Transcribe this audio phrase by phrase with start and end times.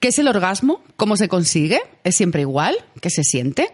[0.00, 0.80] ¿Qué es el orgasmo?
[0.96, 1.78] ¿Cómo se consigue?
[2.04, 2.74] ¿Es siempre igual?
[3.02, 3.70] ¿Qué se siente?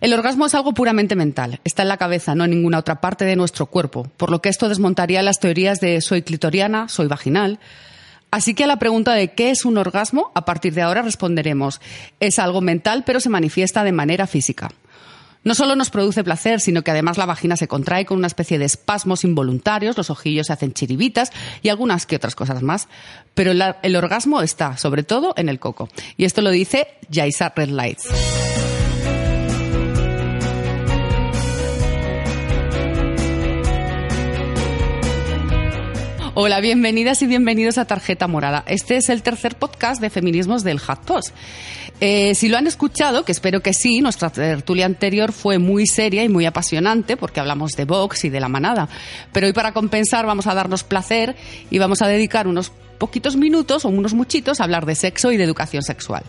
[0.00, 3.24] El orgasmo es algo puramente mental, está en la cabeza, no en ninguna otra parte
[3.24, 7.58] de nuestro cuerpo, por lo que esto desmontaría las teorías de soy clitoriana, soy vaginal.
[8.30, 11.80] Así que a la pregunta de qué es un orgasmo, a partir de ahora responderemos,
[12.20, 14.70] es algo mental pero se manifiesta de manera física.
[15.44, 18.58] No solo nos produce placer, sino que además la vagina se contrae con una especie
[18.58, 22.88] de espasmos involuntarios, los ojillos se hacen chiribitas y algunas que otras cosas más.
[23.34, 25.88] Pero el, orgasmo está, sobre todo, en el coco.
[26.16, 28.53] Y esto lo dice Jaisa Red Lights.
[36.36, 38.64] Hola, bienvenidas y bienvenidos a Tarjeta Morada.
[38.66, 41.32] Este es el tercer podcast de feminismos del Hot Post.
[42.00, 46.24] Eh, si lo han escuchado, que espero que sí, nuestra tertulia anterior fue muy seria
[46.24, 48.88] y muy apasionante porque hablamos de Vox y de la manada.
[49.32, 51.36] Pero hoy para compensar vamos a darnos placer
[51.70, 55.36] y vamos a dedicar unos poquitos minutos o unos muchitos a hablar de sexo y
[55.36, 56.24] de educación sexual.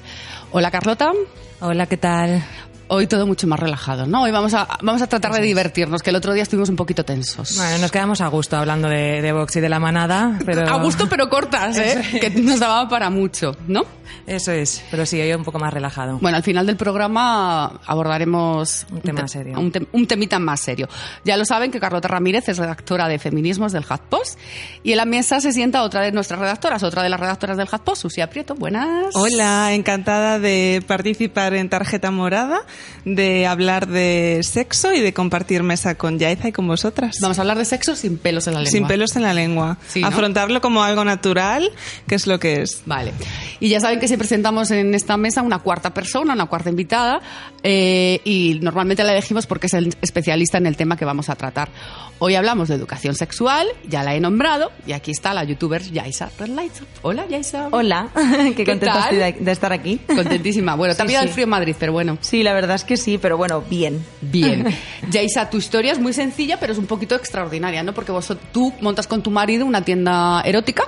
[0.51, 1.13] Hola Carlota.
[1.61, 2.43] Hola, ¿qué tal?
[2.87, 4.21] Hoy todo mucho más relajado, ¿no?
[4.23, 7.03] Hoy vamos a, vamos a tratar de divertirnos, que el otro día estuvimos un poquito
[7.03, 7.55] tensos.
[7.57, 10.61] Bueno, nos quedamos a gusto hablando de, de Vox y de la manada, pero...
[10.71, 12.19] A gusto pero cortas, ¿eh?
[12.21, 13.83] que nos daba para mucho, ¿no?
[14.27, 16.19] Eso es, pero sí, hoy un poco más relajado.
[16.19, 19.59] Bueno, al final del programa abordaremos Un tema te- serio.
[19.59, 20.87] Un, te- un temita más serio.
[21.23, 24.39] Ya lo saben que Carlota Ramírez es redactora de Feminismos del HuffPost
[24.83, 27.67] y en la mesa se sienta otra de nuestras redactoras, otra de las redactoras del
[27.71, 28.55] HuffPost, Susia Prieto.
[28.55, 29.07] Buenas.
[29.15, 32.61] Hola, encantada de participar en Tarjeta Morada,
[33.05, 37.17] de hablar de sexo y de compartir mesa con Yaiza y con vosotras.
[37.21, 38.71] Vamos a hablar de sexo sin pelos en la lengua.
[38.71, 39.77] Sin pelos en la lengua.
[39.87, 40.07] Sí, ¿no?
[40.07, 41.69] Afrontarlo como algo natural,
[42.07, 42.81] que es lo que es.
[42.85, 43.13] Vale.
[43.59, 47.21] Y ya saben que siempre sentamos en esta mesa una cuarta persona, una cuarta invitada,
[47.63, 51.35] eh, y normalmente la elegimos porque es el especialista en el tema que vamos a
[51.35, 51.69] tratar.
[52.17, 56.29] Hoy hablamos de educación sexual, ya la he nombrado, y aquí está la youtuber Yaisa
[56.39, 56.81] Red Lights.
[57.01, 57.67] Hola, Yaisa.
[57.71, 59.99] Hola, qué ¿Qué contenta estoy de, de estar aquí.
[60.07, 60.75] Contentísima.
[60.75, 61.33] Bueno, Sí, el sí.
[61.33, 62.17] frío en Madrid, pero bueno.
[62.21, 64.03] Sí, la verdad es que sí, pero bueno, bien.
[64.21, 64.65] Bien.
[65.11, 67.93] Yaisa, tu historia es muy sencilla, pero es un poquito extraordinaria, ¿no?
[67.93, 70.85] Porque vos, tú montas con tu marido una tienda erótica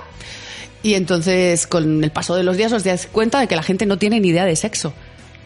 [0.82, 3.86] y entonces con el paso de los días os das cuenta de que la gente
[3.86, 4.92] no tiene ni idea de sexo.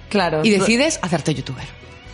[0.09, 0.41] Claro.
[0.44, 1.65] Y decides hacerte youtuber.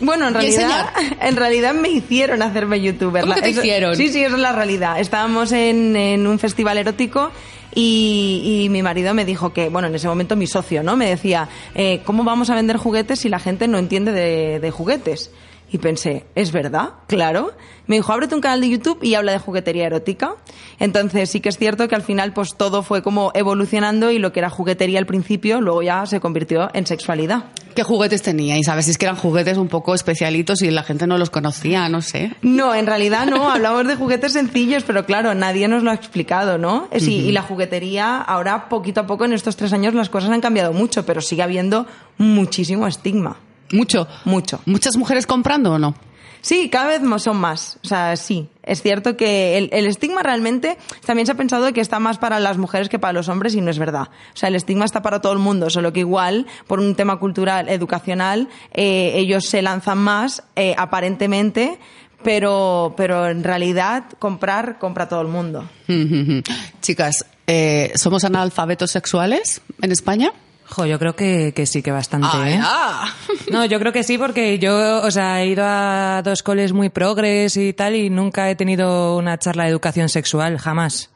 [0.01, 0.89] Bueno, en realidad,
[1.21, 3.21] en realidad me hicieron hacerme youtuber.
[3.23, 3.95] ¿Cómo que te Eso- hicieron?
[3.95, 4.99] Sí, sí, eso es la realidad.
[4.99, 7.31] Estábamos en, en un festival erótico
[7.75, 10.95] y, y mi marido me dijo que, bueno, en ese momento mi socio, ¿no?
[10.95, 14.71] Me decía, eh, ¿cómo vamos a vender juguetes si la gente no entiende de, de
[14.71, 15.31] juguetes?
[15.71, 16.89] Y pensé, ¿es verdad?
[17.07, 17.51] Claro.
[17.89, 20.35] Me dijo, ábrete un canal de YouTube y habla de juguetería erótica.
[20.79, 24.31] Entonces sí que es cierto que al final pues todo fue como evolucionando y lo
[24.31, 27.45] que era juguetería al principio luego ya se convirtió en sexualidad.
[27.75, 28.67] ¿Qué juguetes teníais?
[28.67, 31.29] A ver si es que eran juguetes un poco especialitos y la gente no los
[31.29, 32.35] conocía, no sé.
[32.41, 36.57] No, en realidad no, hablamos de juguetes sencillos, pero claro, nadie nos lo ha explicado,
[36.57, 36.87] ¿no?
[36.91, 40.73] Y la juguetería, ahora poquito a poco en estos tres años las cosas han cambiado
[40.73, 41.87] mucho, pero sigue habiendo
[42.17, 43.37] muchísimo estigma.
[43.71, 44.07] Mucho.
[44.25, 44.61] Mucho.
[44.65, 45.95] ¿Muchas mujeres comprando o no?
[46.41, 47.77] Sí, cada vez más son más.
[47.83, 48.47] O sea, sí.
[48.63, 52.39] Es cierto que el, el estigma realmente también se ha pensado que está más para
[52.39, 54.09] las mujeres que para los hombres y no es verdad.
[54.33, 57.19] O sea, el estigma está para todo el mundo, solo que igual, por un tema
[57.19, 61.79] cultural, educacional, eh, ellos se lanzan más, eh, aparentemente,
[62.23, 65.67] pero, pero en realidad comprar, compra todo el mundo.
[66.81, 70.31] Chicas, eh, ¿somos analfabetos sexuales en España?
[70.69, 72.59] Jo, yo creo que, que sí, que bastante, ¿eh?
[72.61, 73.11] ah.
[73.51, 76.89] No, yo creo que sí, porque yo, o sea, he ido a dos coles muy
[76.89, 81.09] progres y tal, y nunca he tenido una charla de educación sexual, jamás.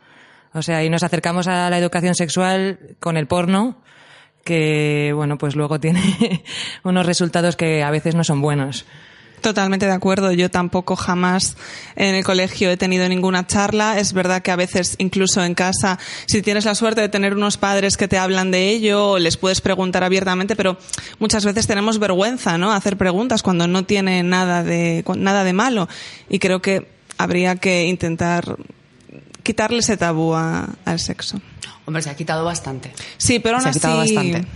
[0.54, 3.78] O sea, y nos acercamos a la educación sexual con el porno,
[4.44, 6.44] que, bueno, pues luego tiene
[6.84, 8.86] unos resultados que a veces no son buenos.
[9.44, 10.32] Totalmente de acuerdo.
[10.32, 11.58] Yo tampoco jamás
[11.98, 14.00] en el colegio he tenido ninguna charla.
[14.00, 17.58] Es verdad que a veces, incluso en casa, si tienes la suerte de tener unos
[17.58, 20.78] padres que te hablan de ello, les puedes preguntar abiertamente, pero
[21.20, 22.72] muchas veces tenemos vergüenza, ¿no?
[22.72, 25.90] Hacer preguntas cuando no tiene nada de, nada de malo.
[26.30, 26.88] Y creo que
[27.18, 28.56] habría que intentar
[29.44, 31.42] quitarle ese tabú a- al sexo.
[31.86, 32.94] Hombre, se ha quitado bastante.
[33.18, 34.48] Sí, pero aún se ha quitado así- bastante.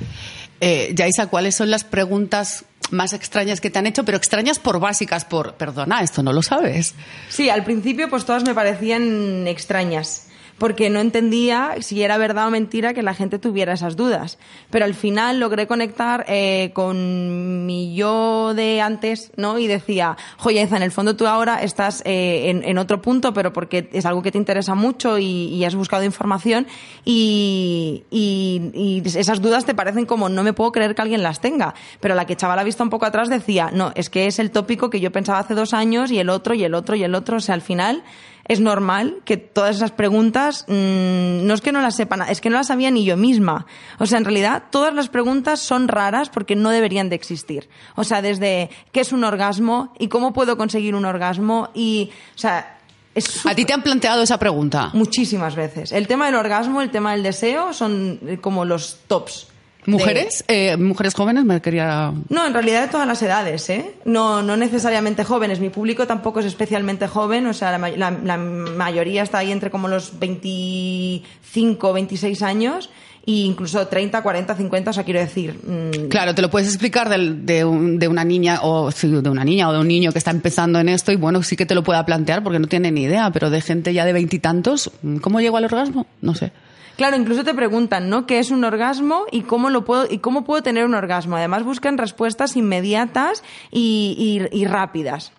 [0.62, 4.04] Eh, Yaisa, ¿cuáles son las preguntas más extrañas que te han hecho?
[4.06, 6.96] Pero extrañas por básicas, por, perdona, esto no lo sabes.
[7.30, 10.27] Sí, al principio pues todas me parecían extrañas.
[10.58, 14.38] Porque no entendía si era verdad o mentira que la gente tuviera esas dudas.
[14.70, 19.60] Pero al final logré conectar eh, con mi yo de antes, ¿no?
[19.60, 23.54] Y decía, joyeza, en el fondo tú ahora estás eh, en, en, otro punto, pero
[23.54, 26.68] porque es algo que te interesa mucho y, y has buscado información
[27.06, 31.40] y, y, y, esas dudas te parecen como, no me puedo creer que alguien las
[31.40, 31.76] tenga.
[32.00, 34.52] Pero la que echaba la vista un poco atrás decía, no, es que es el
[34.52, 37.14] tópico que yo pensaba hace dos años y el otro y el otro y el
[37.16, 37.38] otro.
[37.38, 38.04] O sea, al final
[38.48, 42.50] es normal que todas esas preguntas mmm, no es que no las sepan, es que
[42.50, 43.66] no las sabía ni yo misma.
[44.00, 47.70] O sea, en realidad todas las preguntas son raras porque no deberían de existir.
[47.96, 52.38] O sea, desde qué es un orgasmo y cómo puedo conseguir un orgasmo y, o
[52.38, 52.78] sea,
[53.16, 54.92] es ¿A ti te han planteado esa pregunta?
[54.94, 55.92] Muchísimas veces.
[55.92, 59.48] El tema del orgasmo, el tema del deseo son como los tops.
[59.88, 60.44] ¿Mujeres?
[60.48, 60.70] De...
[60.72, 61.46] Eh, ¿Mujeres jóvenes?
[61.46, 62.14] Me quería...
[62.30, 63.94] No, en realidad de todas las edades, ¿eh?
[64.06, 65.60] No, no necesariamente jóvenes.
[65.60, 69.72] Mi público tampoco es especialmente joven, o sea, la, la, la mayoría está ahí entre
[69.72, 72.90] como los 25, 26 años
[73.26, 75.60] e incluso 30, 40, 50, o sea, quiero decir...
[75.62, 76.08] Mmm...
[76.10, 79.70] Claro, te lo puedes explicar de, de, un, de, una niña o de una niña
[79.70, 81.84] o de un niño que está empezando en esto y bueno, sí que te lo
[81.84, 84.92] pueda plantear porque no tiene ni idea, pero de gente ya de veintitantos,
[85.22, 86.08] ¿cómo llego al orgasmo?
[86.22, 86.52] No sé.
[86.98, 88.26] Claro, incluso te preguntan, ¿no?
[88.26, 91.36] ¿Qué es un orgasmo y cómo lo puedo y cómo puedo tener un orgasmo?
[91.36, 95.32] Además buscan respuestas inmediatas y, y, y rápidas.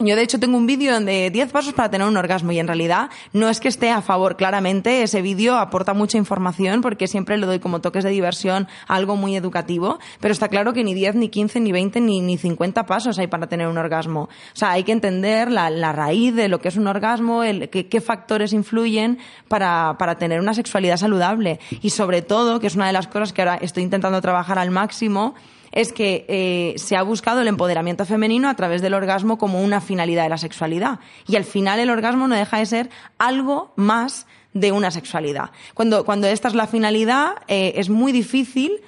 [0.00, 2.68] Yo, de hecho, tengo un vídeo donde 10 pasos para tener un orgasmo y en
[2.68, 4.36] realidad no es que esté a favor.
[4.36, 9.16] Claramente, ese vídeo aporta mucha información porque siempre le doy como toques de diversión algo
[9.16, 12.86] muy educativo, pero está claro que ni 10, ni 15, ni 20, ni, ni 50
[12.86, 14.22] pasos hay para tener un orgasmo.
[14.22, 17.68] O sea, hay que entender la, la raíz de lo que es un orgasmo, el,
[17.68, 19.18] qué factores influyen
[19.48, 21.58] para, para tener una sexualidad saludable.
[21.82, 24.70] Y sobre todo, que es una de las cosas que ahora estoy intentando trabajar al
[24.70, 25.34] máximo,
[25.72, 29.80] es que eh, se ha buscado el empoderamiento femenino a través del orgasmo como una
[29.80, 31.00] finalidad de la sexualidad.
[31.26, 35.50] Y al final el orgasmo no deja de ser algo más de una sexualidad.
[35.74, 38.80] Cuando, cuando esta es la finalidad, eh, es muy difícil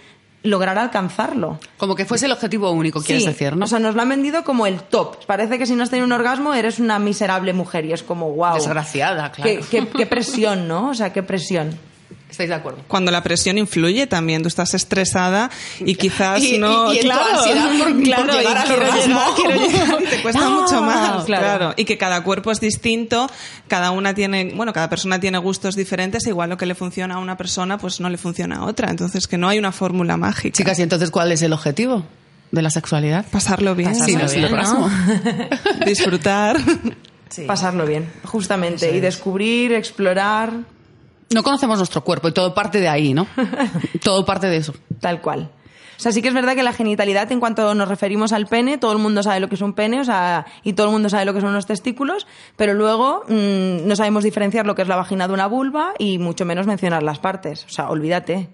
[0.42, 1.58] lograr alcanzarlo.
[1.76, 3.66] Como que fuese el objetivo único, quieres sí, decir, ¿no?
[3.66, 5.24] O sea, nos lo han vendido como el top.
[5.26, 8.32] Parece que si no has tenido un orgasmo eres una miserable mujer y es como,
[8.32, 8.54] wow.
[8.54, 9.50] Desgraciada, claro.
[9.50, 10.90] Qué, qué, qué presión, ¿no?
[10.90, 11.78] O sea, qué presión.
[12.30, 12.84] ¿Estáis de acuerdo?
[12.86, 15.50] Cuando la presión influye también, tú estás estresada
[15.80, 16.92] y quizás y, no...
[16.92, 20.40] Y, y claro, por, claro, por llegar y quiero llegar, quiero llegar, y te cuesta
[20.40, 21.44] no, mucho más, claro.
[21.44, 21.74] claro.
[21.76, 23.28] Y que cada cuerpo es distinto,
[23.66, 27.18] cada una tiene, bueno, cada persona tiene gustos diferentes, igual lo que le funciona a
[27.18, 28.90] una persona, pues no le funciona a otra.
[28.90, 30.56] Entonces, que no hay una fórmula mágica.
[30.56, 32.04] Chicas, ¿y entonces cuál es el objetivo?
[32.50, 33.24] de la sexualidad.
[33.30, 33.90] Pasarlo bien.
[33.90, 34.90] Pasarlo sí, bien, ¿no?
[35.86, 36.56] Disfrutar.
[37.28, 37.42] Sí.
[37.42, 38.94] Pasarlo bien, justamente.
[38.94, 40.52] Y descubrir, explorar.
[41.32, 43.28] No conocemos nuestro cuerpo y todo parte de ahí, ¿no?
[44.02, 44.74] todo parte de eso.
[44.98, 45.52] Tal cual.
[45.96, 48.78] O sea, sí que es verdad que la genitalidad, en cuanto nos referimos al pene,
[48.78, 51.08] todo el mundo sabe lo que es un pene, o sea, y todo el mundo
[51.08, 54.88] sabe lo que son los testículos, pero luego mmm, no sabemos diferenciar lo que es
[54.88, 57.64] la vagina de una vulva y mucho menos mencionar las partes.
[57.66, 58.48] O sea, olvídate.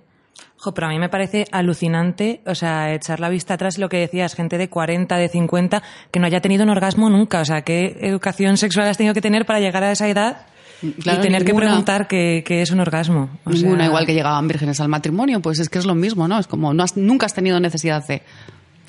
[0.58, 3.98] Jo, pero a mí me parece alucinante, o sea, echar la vista atrás lo que
[3.98, 7.40] decías, gente de 40, de 50, que no haya tenido un orgasmo nunca.
[7.40, 10.46] O sea, ¿qué educación sexual has tenido que tener para llegar a esa edad?
[10.80, 11.44] Claro, y tener ninguna.
[11.44, 13.30] que preguntar qué, qué, es un orgasmo.
[13.44, 13.86] O ninguna, sea...
[13.86, 16.38] igual que llegaban vírgenes al matrimonio, pues es que es lo mismo, ¿no?
[16.38, 18.22] Es como, no has, nunca has tenido necesidad de...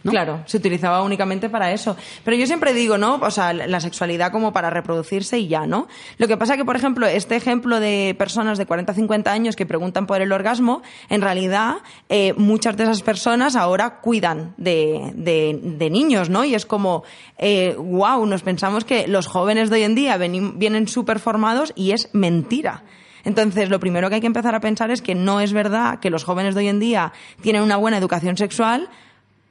[0.04, 1.98] Claro, se utilizaba únicamente para eso.
[2.24, 3.16] Pero yo siempre digo, ¿no?
[3.16, 5.88] O sea, la sexualidad como para reproducirse y ya, ¿no?
[6.18, 9.66] Lo que pasa que, por ejemplo, este ejemplo de personas de 40 50 años que
[9.66, 11.78] preguntan por el orgasmo, en realidad,
[12.10, 16.44] eh, muchas de esas personas ahora cuidan de, niños, ¿no?
[16.44, 17.04] Y es como,
[17.38, 21.92] eh, wow, nos pensamos que los jóvenes de hoy en día vienen súper formados y
[21.92, 22.84] es mentira.
[23.24, 26.10] Entonces, lo primero que hay que empezar a pensar es que no es verdad que
[26.10, 27.12] los jóvenes de hoy en día
[27.42, 28.90] tienen una buena educación sexual,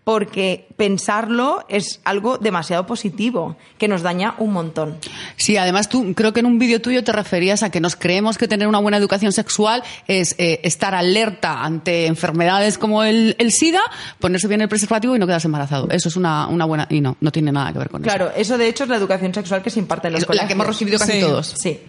[0.07, 4.99] porque pensarlo es algo demasiado positivo, que nos daña un montón.
[5.35, 8.39] Sí, además tú creo que en un vídeo tuyo te referías a que nos creemos
[8.39, 13.51] que tener una buena educación sexual es eh, estar alerta ante enfermedades como el, el,
[13.51, 13.81] SIDA,
[14.21, 15.89] ponerse bien el preservativo y no quedarse embarazado.
[15.91, 16.87] Eso es una, una buena...
[16.89, 18.33] y no, no tiene nada que ver con claro, eso.
[18.33, 20.45] Claro, eso de hecho es la educación sexual que se imparte en los colegios.
[20.45, 21.21] La que hemos recibido casi sí.
[21.21, 21.53] todos.
[21.59, 21.81] Sí.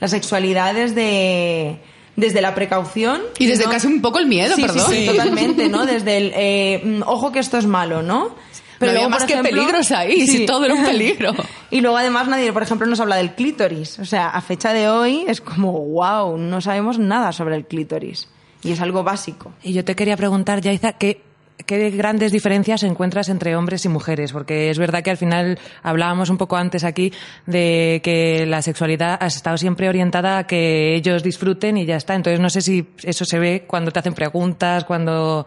[0.00, 1.78] La sexualidad es de
[2.16, 3.70] desde la precaución y desde ¿no?
[3.70, 4.90] casi un poco el miedo, sí, perdón.
[4.90, 5.86] Sí, sí, totalmente, ¿no?
[5.86, 8.34] Desde el eh, ojo que esto es malo, ¿no?
[8.78, 10.38] Pero no luego, más ejemplo, que peligros ahí, sí.
[10.38, 11.32] si todo era un peligro.
[11.70, 13.98] y luego además nadie, por ejemplo, nos habla del clítoris.
[13.98, 18.28] O sea, a fecha de hoy es como, wow, no sabemos nada sobre el clítoris.
[18.62, 19.52] Y es algo básico.
[19.62, 21.22] Y yo te quería preguntar, Yaiza, ¿qué,
[21.64, 24.32] ¿Qué grandes diferencias encuentras entre hombres y mujeres?
[24.32, 27.12] Porque es verdad que al final hablábamos un poco antes aquí
[27.46, 32.14] de que la sexualidad ha estado siempre orientada a que ellos disfruten y ya está.
[32.14, 35.46] Entonces no sé si eso se ve cuando te hacen preguntas, cuando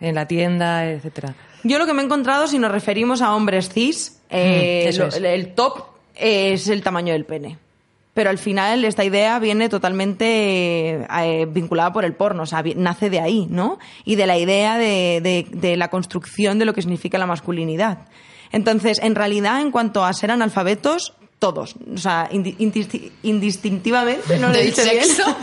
[0.00, 1.34] en la tienda, etcétera.
[1.64, 5.28] Yo lo que me he encontrado, si nos referimos a hombres cis, eh, mm, lo,
[5.28, 5.84] el top
[6.14, 7.58] es el tamaño del pene.
[8.16, 13.10] Pero al final esta idea viene totalmente eh, vinculada por el porno, o sea, nace
[13.10, 13.78] de ahí, ¿no?
[14.04, 18.08] Y de la idea de, de- de la construcción de lo que significa la masculinidad.
[18.52, 24.48] Entonces, en realidad, en cuanto a ser analfabetos, todos, o sea, indi- indisti- indistintivamente, no
[24.48, 25.22] lo he dicho sexo,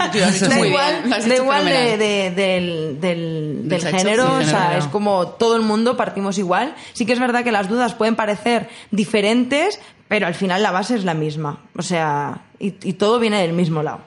[0.49, 4.79] da igual, bien, da igual de- del, del, del sexo, género, o sea, género.
[4.79, 6.73] es como todo el mundo partimos igual.
[6.93, 9.79] Sí que es verdad que las dudas pueden parecer diferentes,
[10.13, 11.57] pero al final la base es la misma.
[11.75, 14.01] O sea, y, y todo viene del mismo lado.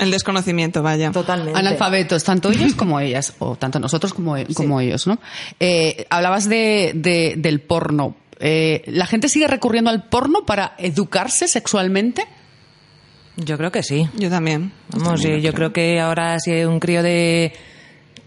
[0.00, 1.12] El desconocimiento, vaya.
[1.12, 1.56] Totalmente.
[1.56, 5.20] Analfabetos, tanto ellos como ellas, o tanto nosotros como, como ellos, ¿no?
[5.60, 8.16] Eh, hablabas de, de- del porno.
[8.40, 12.24] Eh, ¿La gente sigue recurriendo al porno para educarse sexualmente?
[13.36, 14.08] Yo creo que sí.
[14.14, 14.72] Yo también.
[14.88, 17.52] Vamos, sí, yo creo que ahora si un crío de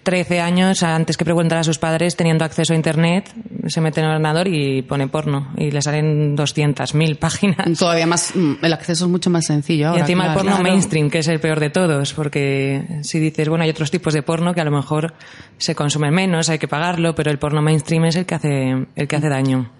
[0.05, 3.33] 13 años, antes que preguntar a sus padres, teniendo acceso a Internet,
[3.67, 5.51] se mete en el ordenador y pone porno.
[5.57, 7.77] Y le salen 200.000 páginas.
[7.79, 9.99] Todavía más, mm, el acceso es mucho más sencillo ahora.
[9.99, 10.39] y encima claro.
[10.39, 10.69] el porno Claro.
[10.71, 14.21] mainstream, que es el peor de todos, porque si dices, bueno, hay otros tipos de
[14.21, 15.15] porno que a lo mejor
[15.57, 19.07] se consumen menos, hay que pagarlo, pero el porno mainstream es el que hace, el
[19.07, 19.71] que hace daño.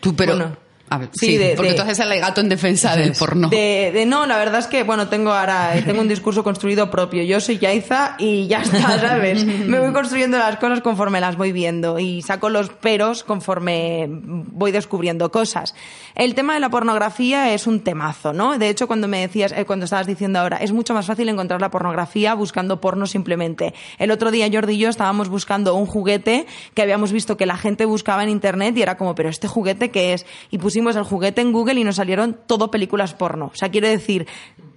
[0.00, 0.36] Tú, pero...
[0.36, 0.67] Bueno.
[0.90, 3.48] A ver, Sí, sí, de- porque de- tú haces el alegato en defensa del porno.
[3.48, 7.22] De, de- no, la verdad es que, bueno, tengo ahora, tengo un discurso construido propio.
[7.24, 9.44] Yo soy Yaiza y ya está, ¿sabes?
[9.44, 14.72] Me voy construyendo las cosas conforme las voy viendo y saco los peros conforme voy
[14.72, 15.74] descubriendo cosas.
[16.14, 18.58] El tema de la pornografía es un temazo, ¿no?
[18.58, 21.60] De hecho, cuando me decías, eh, cuando estabas diciendo ahora, es mucho más fácil encontrar
[21.60, 23.74] la pornografía buscando porno simplemente.
[23.98, 27.56] El otro día Jordi y yo estábamos buscando un juguete que habíamos visto que la
[27.56, 30.26] gente buscaba en internet y era como, pero este juguete qué es?
[30.50, 33.46] Y pusimos el juguete en Google y nos salieron todo películas porno.
[33.46, 34.26] O sea, quiero decir,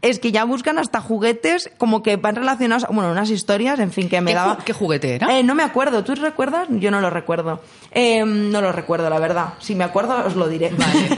[0.01, 4.10] es que ya buscan hasta juguetes como que van relacionados, bueno, unas historias, en fin,
[4.10, 4.58] que me ¿Qué, daba...
[4.58, 5.38] ju- qué juguete era?
[5.38, 6.03] Eh, no me acuerdo.
[6.03, 6.67] ¿Tú recuerdas?
[6.70, 7.62] Yo no lo recuerdo.
[7.91, 9.53] Eh, no lo recuerdo, la verdad.
[9.60, 10.70] Si me acuerdo, os lo diré.
[10.72, 11.10] Vale,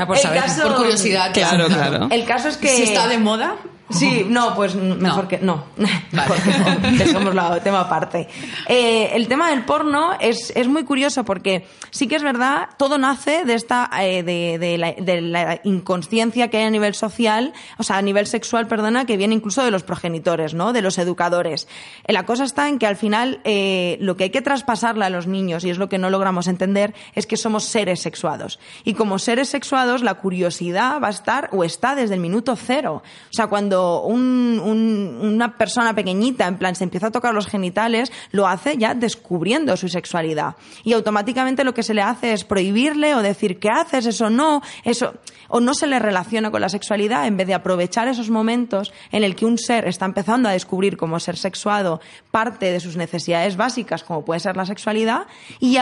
[0.00, 1.32] Ah, por el saber, caso, Por curiosidad.
[1.32, 2.08] Claro, claro.
[2.10, 2.68] El caso es que...
[2.68, 3.56] Si está de moda...
[3.92, 5.28] Sí, no, pues mejor No.
[5.28, 5.64] que no.
[6.12, 6.98] Mejor que no.
[6.98, 8.28] Dejémoslo tema aparte.
[8.68, 12.98] Eh, el tema del porno es, es muy curioso porque sí que es verdad, todo
[12.98, 17.52] nace de esta eh, de, de la, de la inconsciencia que hay a nivel social,
[17.78, 20.72] o sea, a nivel sexual, perdona, que viene incluso de los progenitores, ¿no?
[20.72, 21.68] De los educadores.
[22.04, 25.10] Eh, La cosa está en que al final eh, lo que hay que traspasarle a
[25.10, 28.58] los niños, y es lo que no logramos entender, es que somos seres sexuados.
[28.84, 33.02] Y como seres sexuados, la curiosidad va a estar o está desde el minuto cero.
[33.30, 37.46] O sea, cuando un- un- una persona pequeñita, en plan, se empieza a tocar los
[37.46, 40.56] genitales, lo hace ya descubriendo su sexualidad.
[40.84, 44.06] Y automáticamente lo que se le hace es prohibirle o decir, ¿qué haces?
[44.06, 45.14] Eso no, eso.
[45.48, 49.22] O no se le relaciona con la sexualidad en vez de aprovechar esos momentos en
[49.24, 53.56] el que un ser está empezando a descubrir como ser sexuado parte de sus necesidades
[53.56, 55.26] básicas, como puede ser la sexualidad,
[55.60, 55.78] y-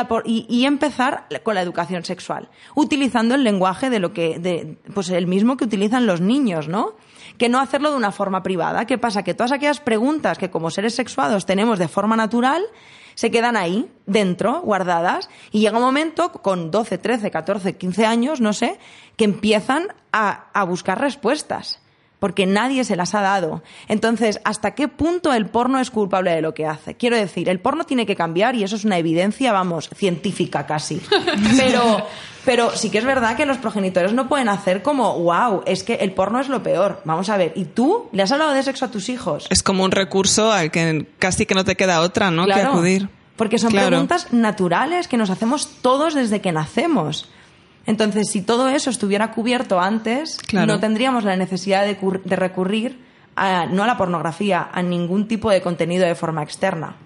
[0.48, 5.26] y empezar con la educación sexual, utilizando el lenguaje de lo que, de, pues el
[5.26, 6.94] mismo que utilizan los niños, ¿no?
[7.40, 8.84] Que no hacerlo de una forma privada.
[8.84, 9.22] ¿Qué pasa?
[9.22, 12.62] Que todas aquellas preguntas que como seres sexuados tenemos de forma natural
[13.14, 18.42] se quedan ahí, dentro, guardadas, y llega un momento, con 12, 13, 14, 15 años,
[18.42, 18.78] no sé,
[19.16, 21.80] que empiezan a, a buscar respuestas,
[22.18, 23.62] porque nadie se las ha dado.
[23.88, 26.94] Entonces, ¿hasta qué punto el porno es culpable de lo que hace?
[26.94, 31.00] Quiero decir, el porno tiene que cambiar y eso es una evidencia, vamos, científica casi.
[31.56, 32.06] Pero,
[32.50, 35.94] pero sí que es verdad que los progenitores no pueden hacer como, wow, es que
[35.94, 37.00] el porno es lo peor.
[37.04, 39.46] Vamos a ver, ¿y tú le has hablado de sexo a tus hijos?
[39.50, 42.46] Es como un recurso al que casi que no te queda otra, ¿no?
[42.46, 43.08] Que Claro, acudir.
[43.36, 43.86] Porque son Claro.
[43.90, 47.28] preguntas naturales que nos hacemos todos desde que nacemos.
[47.86, 50.66] Entonces, si todo eso estuviera cubierto antes, Claro.
[50.66, 52.98] no tendríamos la necesidad de, cur- de recurrir
[53.36, 56.96] a, no a la pornografía, a ningún tipo de contenido de forma externa.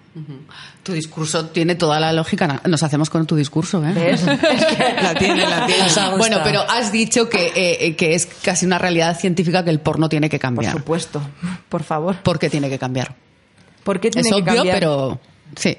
[0.83, 2.61] Tu discurso tiene toda la lógica.
[2.65, 3.91] Nos hacemos con tu discurso, ¿eh?
[3.93, 4.21] ¿Ves?
[4.27, 5.83] Es que- La tiene, la tiene.
[6.17, 9.79] Bueno, pero has dicho que, eh, eh, que es casi una realidad científica que el
[9.79, 10.71] porno tiene que Por cambiar.
[10.73, 11.21] supuesto,
[11.69, 12.17] por favor.
[12.23, 13.15] ¿Por qué tiene que cambiar?
[13.83, 14.79] ¿Por qué tiene es que obvio, cambiar?
[14.79, 15.19] pero
[15.55, 15.77] sí.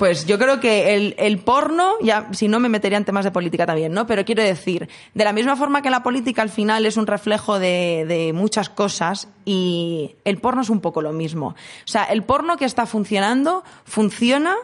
[0.00, 3.30] Pues yo creo que el, el porno, ya si no me metería en temas de
[3.30, 4.06] política también, ¿no?
[4.06, 7.58] Pero quiero decir, de la misma forma que la política al final es un reflejo
[7.58, 11.48] de, de muchas cosas y el porno es un poco lo mismo.
[11.48, 11.54] O
[11.84, 14.54] sea, el porno que está funcionando funciona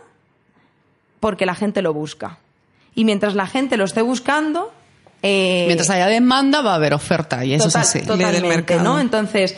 [1.21, 2.39] porque la gente lo busca.
[2.95, 4.73] Y mientras la gente lo esté buscando...
[5.23, 8.01] eh, Mientras haya demanda va a haber oferta y eso Total- es así.
[8.07, 8.83] Totalmente, mercado.
[8.83, 9.01] ¿no?
[9.01, 9.55] Entonces,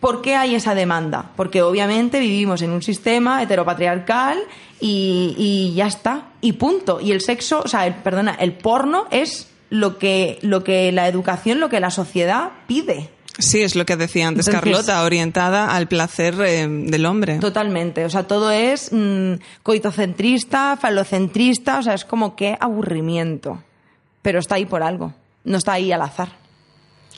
[0.00, 1.30] ¿por qué hay esa demanda?
[1.36, 4.38] Porque obviamente vivimos en un sistema heteropatriarcal
[4.80, 6.28] y, y ya está.
[6.40, 7.00] Y punto.
[7.00, 11.06] Y el sexo, o sea, el- perdona, el porno es lo que, lo que la
[11.06, 13.10] educación, lo que la sociedad pide.
[13.38, 17.38] Sí, es lo que decía antes Entonces- Carlota, orientada al placer eh, del hombre.
[17.38, 18.04] Totalmente.
[18.04, 23.62] O sea, todo es mm, coitocentrista, falocentrista, o sea, es como que aburrimiento.
[24.22, 25.14] Pero está ahí por algo.
[25.44, 26.32] No está ahí al azar.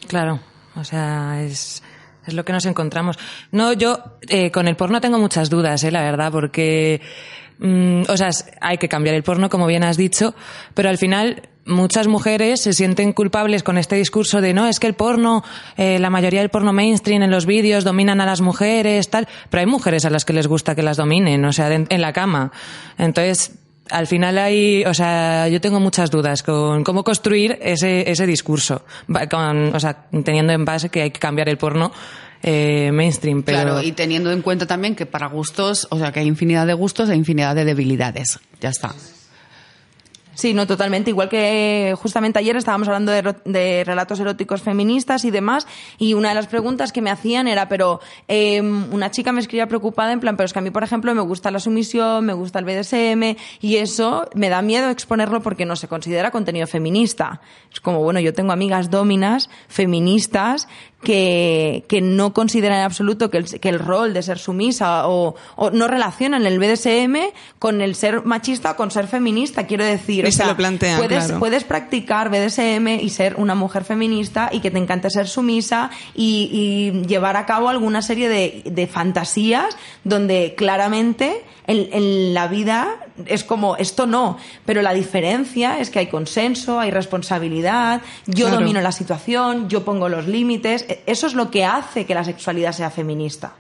[0.07, 0.41] Claro.
[0.77, 1.83] O sea, es,
[2.27, 3.19] es lo que nos encontramos.
[3.51, 3.99] No, yo
[4.29, 7.01] eh, con el porno tengo muchas dudas, eh, la verdad, porque,
[7.59, 10.35] mm, o sea, hay que cambiar el porno, como bien has dicho,
[10.75, 14.89] pero al final muchas mujeres se sienten culpables con este discurso de no, es que
[14.89, 15.45] el porno,
[15.77, 19.61] eh, la mayoría del porno mainstream en los vídeos dominan a las mujeres, tal, pero
[19.61, 22.53] hay mujeres a las que les gusta que las dominen, o sea, en la cama.
[22.99, 23.53] Entonces,
[23.91, 28.85] al final hay, o sea, yo tengo muchas dudas con cómo construir ese, ese discurso,
[29.31, 31.93] con, o sea, teniendo en base que hay que cambiar el porno
[32.43, 36.21] eh, mainstream, pero Claro, y teniendo en cuenta también que para gustos, o sea, que
[36.21, 38.41] hay infinidad de gustos e infinidad de debilidades.
[38.61, 38.95] Ya está.
[40.35, 41.11] Sí, no, totalmente.
[41.11, 45.67] Igual que eh, justamente ayer estábamos hablando de, de relatos eróticos feministas y demás,
[45.99, 49.67] y una de las preguntas que me hacían era, pero eh, una chica me escribía
[49.67, 52.33] preocupada en plan, pero es que a mí, por ejemplo, me gusta la sumisión, me
[52.33, 57.41] gusta el BDSM, y eso me da miedo exponerlo porque no se considera contenido feminista.
[57.73, 60.67] Es como, bueno, yo tengo amigas dominas, feministas,
[61.03, 65.35] que, que no consideran en absoluto que el, que el rol de ser sumisa o,
[65.57, 67.17] o no relacionan el BDSM
[67.59, 70.23] con el ser machista o con ser feminista, quiero decir.
[70.25, 71.41] Ni o se sea, lo plantean, puedes, claro.
[71.41, 76.49] puedes practicar BDSM y ser una mujer feminista y que te encante ser sumisa y,
[76.53, 81.43] y llevar a cabo alguna serie de, de fantasías donde claramente
[81.73, 86.79] en, en la vida es como esto no, pero la diferencia es que hay consenso,
[86.81, 88.61] hay responsabilidad, yo Claro.
[88.61, 92.25] domino la situación, yo pongo los límites, E- eso es lo que hace que la
[92.25, 93.53] sexualidad sea feminista.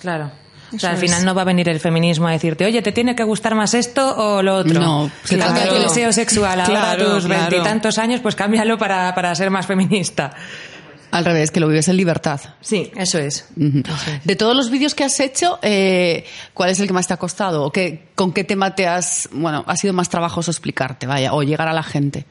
[0.00, 0.30] claro.
[0.74, 1.24] O sea, al final es.
[1.24, 4.16] no va a venir el feminismo a decirte, oye, ¿te tiene que gustar más esto
[4.16, 4.80] o lo otro?
[4.80, 5.72] No, si claro.
[5.72, 7.40] tu deseo sexual ahora a Claro, tus claro.
[7.48, 10.34] veintitantos años, pues cámbialo para, para ser más feminista.
[11.14, 12.40] Al revés, que lo vives en libertad.
[12.60, 12.90] Sí.
[12.96, 13.46] Eso es.
[13.54, 17.16] De todos los vídeos que has hecho, eh, ¿cuál es el que más te ha
[17.18, 17.62] costado?
[17.64, 21.42] ¿O qué, con qué tema te has, bueno, ha sido más trabajoso explicarte, vaya, o
[21.42, 22.26] llegar a la gente?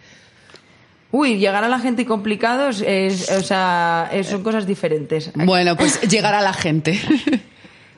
[1.12, 5.32] Uy, llegar a la gente complicado es, es- o sea, es- son cosas diferentes.
[5.36, 7.00] Bueno, pues llegar a la gente.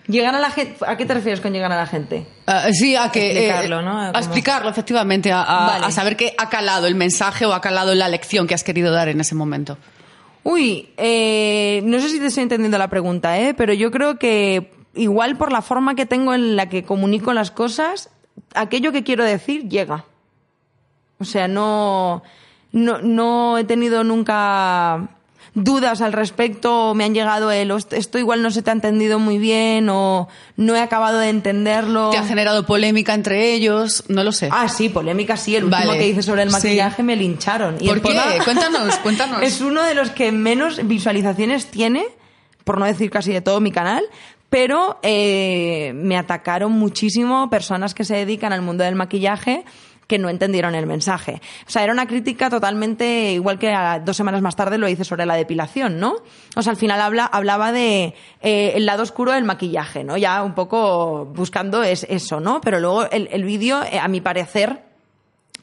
[0.07, 2.27] Llegar a la gente, ¿a qué te refieres con llegar a la gente?
[2.45, 3.99] Ah, sí, a que Explicarlo, eh, ¿no?
[3.99, 5.85] A explicarlo, efectivamente, a, a- Vale.
[5.87, 8.91] a saber que ha calado el mensaje o ha calado la lección que has querido
[8.91, 9.79] dar en ese momento.
[10.47, 13.55] Uy, eh, no sé si te estoy entendiendo la pregunta, ¿eh?
[13.55, 17.49] pero yo creo que igual por la forma que tengo en la que comunico las
[17.49, 18.11] cosas,
[18.53, 20.05] aquello que quiero decir llega.
[21.17, 22.21] O sea, no,
[22.71, 25.17] no, no he tenido nunca
[25.55, 28.73] dudas al respecto, o me han llegado el "Host- esto igual no se te ha
[28.73, 32.09] entendido muy bien o no he acabado de entenderlo.
[32.11, 34.03] ¿Te ha generado polémica entre ellos?
[34.09, 34.49] No lo sé.
[34.51, 35.55] Ah, sí, polémica sí.
[35.55, 35.97] El último Vale.
[35.99, 36.53] que hice sobre el Sí.
[36.55, 37.77] maquillaje me lincharon.
[37.79, 38.19] Y ¿Por qué?
[38.43, 39.41] Cuéntanos, cuéntanos.
[39.41, 42.05] Es uno de los que menos visualizaciones tiene,
[42.63, 44.03] por no decir casi de todo mi canal,
[44.49, 49.63] pero eh, me atacaron muchísimo personas que se dedican al mundo del maquillaje
[50.07, 51.41] que no entendieron el mensaje.
[51.67, 55.03] O sea, era una crítica totalmente igual que a- dos semanas más tarde lo hice
[55.03, 56.15] sobre la depilación, ¿no?
[56.55, 60.17] O sea, al final habla, hablaba de eh, el lado oscuro del maquillaje, ¿no?
[60.17, 62.61] Ya un poco buscando es, eso, ¿no?
[62.61, 64.83] Pero luego el, el vídeo, eh, a mi parecer,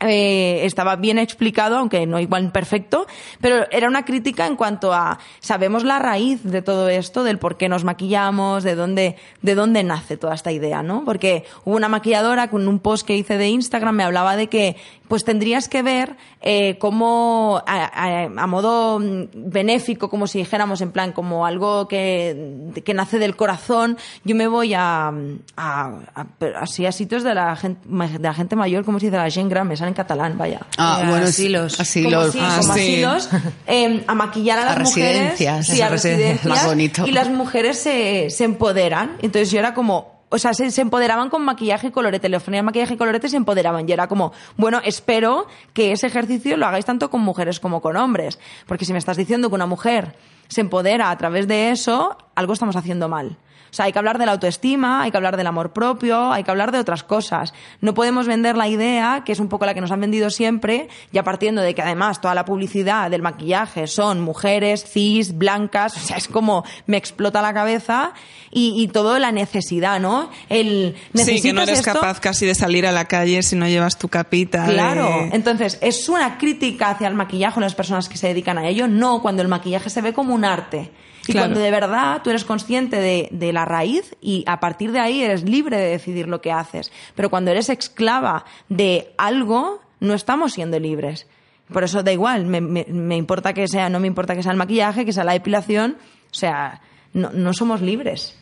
[0.09, 3.07] eh, estaba bien explicado, aunque no igual perfecto,
[3.41, 7.57] pero era una crítica en cuanto a sabemos la raíz de todo esto, del por
[7.57, 11.05] qué nos maquillamos, de dónde, de dónde nace toda esta idea, ¿no?
[11.05, 14.77] Porque hubo una maquilladora con un post que hice de Instagram me hablaba de que
[15.09, 18.99] pues tendrías que ver eh, cómo a, modo
[19.35, 24.47] benéfico, como si dijéramos en plan como algo que, que nace del corazón, yo me
[24.47, 25.13] voy a,
[25.57, 29.69] a, sitios de la gente de la gente mayor, como si dice la gent gran,
[29.69, 30.61] me sale en catalán, vaya.
[30.79, 31.75] Ah, Eh, bueno, asilos.
[31.75, 32.27] sí, asilos.
[32.29, 32.81] Como, sí, Ah, como sí.
[32.81, 33.29] asilos,
[33.67, 35.31] eh, a maquillar a las A mujeres.
[35.33, 35.67] residencias.
[35.67, 36.45] Sí, a residencias.
[36.47, 37.07] Más bonito.
[37.07, 39.17] Y las mujeres se, se empoderan.
[39.23, 42.29] Entonces yo era como, o sea, se, se empoderaban con maquillaje y colorete.
[42.29, 43.89] Le maquillaje y colorete y se empoderaban.
[43.89, 47.97] Y era como, bueno, espero que ese ejercicio lo hagáis tanto con mujeres como con
[47.97, 48.39] hombres.
[48.67, 50.17] Porque si me estás diciendo que una mujer
[50.49, 53.37] se empodera a través de eso, algo estamos haciendo mal.
[53.73, 56.45] O sea, hay que hablar de la autoestima, hay que hablar del amor propio, hay
[56.45, 57.55] que hablar de otras cosas.
[57.81, 60.89] No podemos vender la idea, que es un poco la que nos han vendido siempre,
[61.11, 66.01] ya partiendo de que además toda la publicidad del maquillaje son mujeres, cis, blancas, o
[66.01, 68.13] sea, es como me explota la cabeza
[68.51, 70.29] y, y todo la necesidad, ¿no?
[70.51, 71.93] El, Sí, que no ¿necesitas eres esto?
[71.95, 74.67] capaz casi de salir a la calle si no llevas tu capita.
[74.67, 78.69] de- Claro, entonces es una crítica hacia el maquillaje las personas que se dedican a
[78.69, 80.91] ello, no cuando el maquillaje se ve como un arte.
[81.29, 81.47] Y Claro.
[81.49, 85.23] cuando de verdad tú eres consciente de, de la raíz y a partir de ahí
[85.23, 86.91] eres libre de decidir lo que haces.
[87.15, 91.27] Pero cuando eres esclava de algo, no estamos siendo libres.
[91.73, 94.53] Por eso da igual, me, me- me importa que sea, no me importa que sea
[94.53, 95.97] el maquillaje, que sea la depilación,
[96.31, 96.81] o sea,
[97.15, 98.35] no, no somos libres.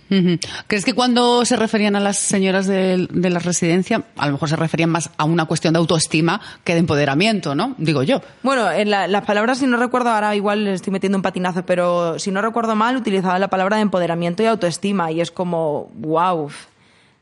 [0.67, 4.49] ¿Crees que cuando se referían a las señoras de, de la residencia, a lo mejor
[4.49, 7.75] se referían más a una cuestión de autoestima que de empoderamiento, ¿no?
[7.79, 8.21] Digo yo.
[8.43, 11.65] Bueno, en la- las palabras, si no recuerdo, ahora igual le estoy metiendo un patinazo,
[11.65, 15.91] pero si no recuerdo mal, utilizaba la palabra de empoderamiento y autoestima, y es como,
[15.95, 16.51] wow,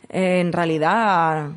[0.08, 1.48] en realidad,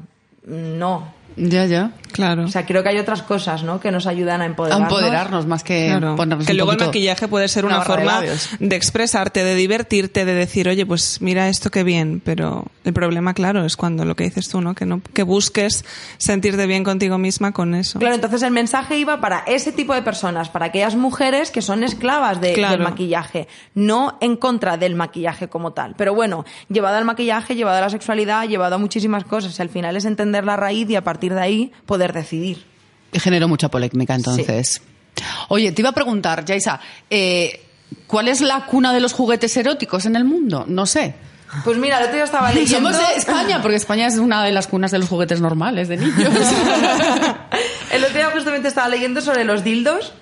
[0.45, 1.13] no.
[1.37, 1.91] Ya, ya.
[2.11, 2.43] Claro.
[2.45, 3.79] O sea, creo que hay otras cosas, ¿no?
[3.79, 4.91] Que nos ayudan a A empoderarnos.
[4.91, 6.15] empoderarnos más que Claro.
[6.15, 9.43] ponernos Que un luego el maquillaje puede ser una una, barra de forma de expresarte,
[9.43, 13.77] de divertirte, de decir, oye, pues mira esto qué bien, pero el problema, claro, es
[13.77, 14.73] cuando lo que dices tú, ¿no?
[14.73, 15.85] Que no que busques
[16.17, 17.99] sentirte bien contigo misma con eso.
[17.99, 21.83] Claro, entonces el mensaje iba para ese tipo de personas, para aquellas mujeres que son
[21.83, 22.71] esclavas de- Claro.
[22.77, 25.93] del maquillaje, no en contra del maquillaje como tal.
[25.97, 29.59] Pero bueno, llevado al maquillaje, llevado a la sexualidad, llevado a muchísimas cosas.
[29.59, 32.65] Al final es entender la raíz y a partir de ahí poder decidir.
[33.13, 34.81] Generó mucha polémica entonces.
[35.49, 37.61] Oye, te iba a preguntar, Yaisa, eh,
[38.07, 40.65] ¿cuál es la cuna de los juguetes eróticos en el mundo?
[40.67, 41.13] No sé.
[41.65, 42.91] Pues mira, el otro día estaba leyendo...
[42.91, 45.97] Somos de España, porque España es una de las cunas de los juguetes normales de
[45.97, 46.15] niños.
[47.91, 50.13] el otro día justamente estaba leyendo sobre los dildos,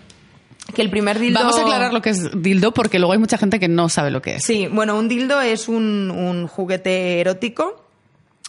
[0.73, 1.39] que el primer dildo...
[1.39, 4.09] Vamos a aclarar lo que es dildo, porque luego hay mucha gente que no sabe
[4.09, 4.43] lo que es.
[4.43, 7.88] Sí, bueno, un dildo es un, un juguete erótico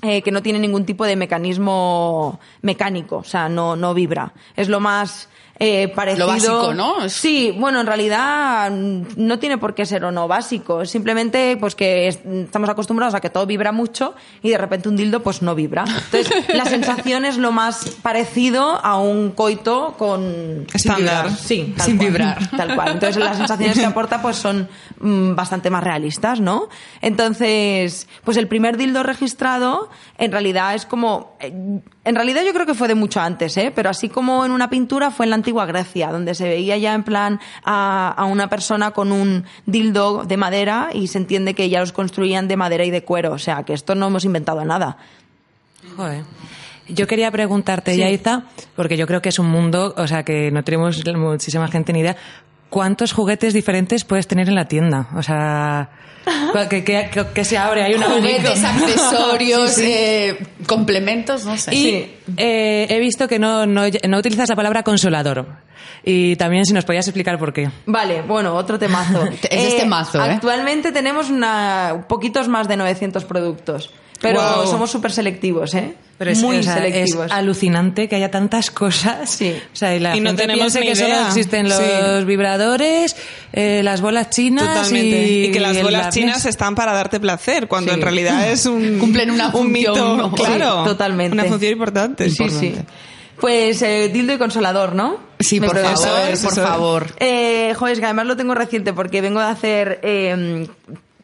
[0.03, 4.33] eh, que no tiene ningún tipo de mecanismo mecánico, o sea, no, no vibra.
[4.57, 5.29] Es lo más
[5.63, 6.27] eh, parecido.
[6.27, 7.09] Lo básico, ¿no?
[7.11, 10.85] Sí, bueno, en realidad mm, no tiene por qué ser o no básico.
[10.87, 14.97] Simplemente, pues que es- estamos acostumbrados a que todo vibra mucho y de repente un
[14.97, 15.85] dildo, pues no vibra.
[15.87, 21.31] Entonces, la sensación es lo más parecido a un coito con Estándar.
[21.31, 22.51] Sí, tal Sin cual, vibrar.
[22.57, 22.89] Tal cual.
[22.93, 24.67] Entonces las sensaciones que aporta pues son
[25.01, 26.69] mm, bastante más realistas, ¿no?
[27.03, 31.37] Entonces, pues el primer dildo registrado en realidad es como...
[31.41, 31.53] eh,
[32.03, 33.73] En realidad yo creo que fue de mucho antes, ¿eh?
[33.75, 36.95] Pero así como en una pintura fue en la antigua Grecia, donde se veía ya
[36.95, 41.69] en plan a, a una persona con un dildo de madera y se entiende que
[41.69, 43.33] ya los construían de madera y de cuero.
[43.33, 44.97] O sea, que esto no hemos inventado nada.
[45.97, 46.25] Joder.
[46.89, 50.65] Yo quería preguntarte, Yaiza, porque yo creo que es un mundo, o sea, que no
[50.65, 52.17] tenemos muchísima gente ni idea.
[52.71, 55.09] ¿Cuántos juguetes diferentes puedes tener en la tienda?
[55.17, 55.91] O sea,
[56.71, 56.85] que,
[57.35, 61.75] que, se abre, hay una Juguetes, accesorios, eh, complementos, no sé.
[61.75, 65.47] Y eh, he visto que no, no, no utilizas la palabra consolador.
[66.05, 67.71] Y también si nos podías explicar por qué.
[67.87, 69.25] Vale, bueno, otro temazo.
[69.51, 70.31] Es este mazo, ¿eh?
[70.33, 73.91] Actualmente tenemos una, poquitos más de 900 productos,
[74.21, 75.95] pero somos súper selectivos, ¿eh?
[76.19, 77.27] Pero es, Muy o sea, selectivos.
[77.27, 79.31] es alucinante que haya tantas cosas.
[79.31, 79.55] Sí.
[79.73, 81.27] O sea, y la Y no tenemos ni que solo idea.
[81.29, 82.25] existen los Sí.
[82.27, 83.17] vibradores,
[83.55, 85.27] eh, las bolas chinas Totalmente.
[85.27, 87.97] y, Y, que las bolas chinas están para darte placer, cuando Sí.
[87.99, 88.99] en realidad es un.
[89.01, 90.83] Cumplen una un función, mito, claro.
[90.85, 91.33] Sí, totalmente.
[91.33, 92.29] Una función importante.
[92.29, 92.75] Sí, sí.
[93.41, 95.30] Pues eh, dildo y consolador, ¿no?
[95.41, 97.07] Sí, por favor, por favor.
[97.19, 100.69] Eh, joder, es que además lo tengo reciente porque vengo de hacer eh,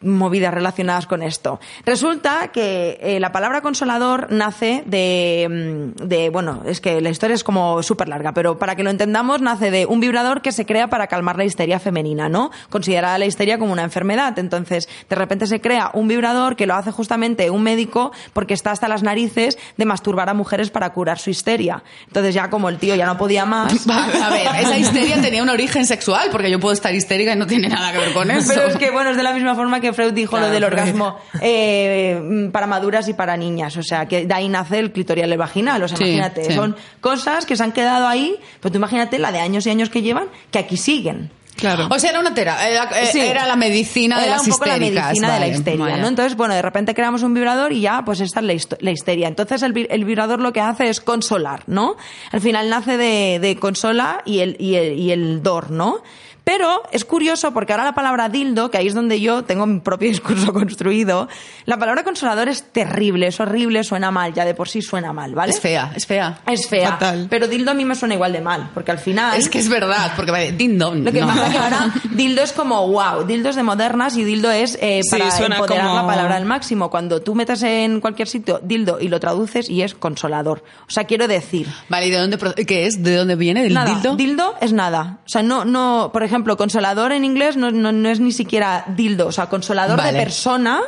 [0.07, 1.61] movidas relacionadas con esto.
[1.85, 7.35] Resulta que eh, la palabra consolador nace de, mm, de, bueno, es que la historia
[7.35, 10.67] es como súper larga, pero para que lo entendamos, nace de un vibrador que se
[10.67, 12.51] crea para calmar la histeria femenina, ¿no?
[12.71, 14.39] Considerada la histeria como una enfermedad.
[14.39, 18.71] Entonces, de repente se crea un vibrador que lo hace justamente un médico porque está
[18.71, 21.83] hasta las narices de masturbar a mujeres para curar su histeria.
[22.07, 23.87] Entonces, ya como el tío ya no podía más.
[23.89, 27.47] A ver, esa histeria tenía un origen sexual, porque yo puedo estar histérica y no
[27.47, 28.53] tiene nada que ver con eso.
[28.55, 30.63] Pero es que, bueno, es de la misma forma que Freud dijo Claro, lo del
[30.65, 33.77] orgasmo eh, para maduras y para niñas.
[33.77, 35.83] O sea, que de ahí nace el clitorial y vaginal.
[35.83, 36.53] O sea, Sí, imagínate, sí.
[36.53, 39.91] son cosas que se han quedado ahí, pero tú imagínate la de años y años
[39.91, 41.31] que llevan, que aquí siguen.
[41.57, 41.89] Claro.
[41.91, 43.19] O sea, era una tera, era, eh, Sí.
[43.19, 45.05] era la medicina de Era las un poco la histéricas.
[45.07, 45.97] medicina de la vale, histeria, vaya.
[45.97, 46.09] ¿no?
[46.09, 49.27] Entonces, bueno, de repente creamos un vibrador y ya, pues esta es la, la histeria.
[49.27, 51.97] Entonces, el, el vibrador lo que hace es consolar, ¿no?
[52.31, 56.03] Al final nace de, de consola y el, y, el, y el dor, ¿no?
[56.49, 59.81] Pero es curioso porque ahora la palabra dildo, que ahí es donde yo tengo mi
[59.81, 61.27] propio discurso construido,
[61.65, 65.35] la palabra consolador es terrible, es horrible, suena mal, ya de por sí suena mal,
[65.35, 65.51] ¿vale?
[65.51, 66.39] Es fea, es fea.
[66.47, 66.91] Es fea.
[66.93, 67.27] Fatal.
[67.29, 69.37] Pero dildo a mí me suena igual de mal, porque al final...
[69.37, 71.03] Es que es verdad, porque vale, ding dong.
[71.05, 71.27] Lo que no.
[71.27, 75.01] pasa que ahora dildo es como wow, dildo es de modernas y dildo es eh,
[75.03, 76.91] Sí, para suena empoderar como- la palabra al máximo.
[76.91, 80.63] Cuando tú metes en cualquier sitio dildo y lo traduces y es consolador.
[80.87, 83.03] O sea, quiero decir, Vale, ¿y de dónde, qué es?
[83.03, 83.65] ¿De dónde viene?
[83.65, 84.55] ¿Del nada, dildo?
[84.61, 85.19] es nada.
[85.27, 88.85] O sea, no, no, por ejemplo, consolador en inglés no, no, no es ni siquiera
[88.89, 89.27] dildo.
[89.29, 90.13] O sea, consolador Vale.
[90.13, 90.81] de persona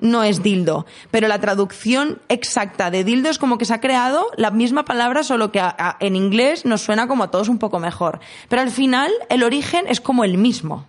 [0.00, 0.86] no es dildo.
[1.10, 5.22] Pero la traducción exacta de dildo es como que se ha creado la misma palabra,
[5.22, 8.18] solo que a- a- en inglés nos suena como a todos un poco mejor.
[8.48, 10.86] Pero al final, el origen es como el mismo.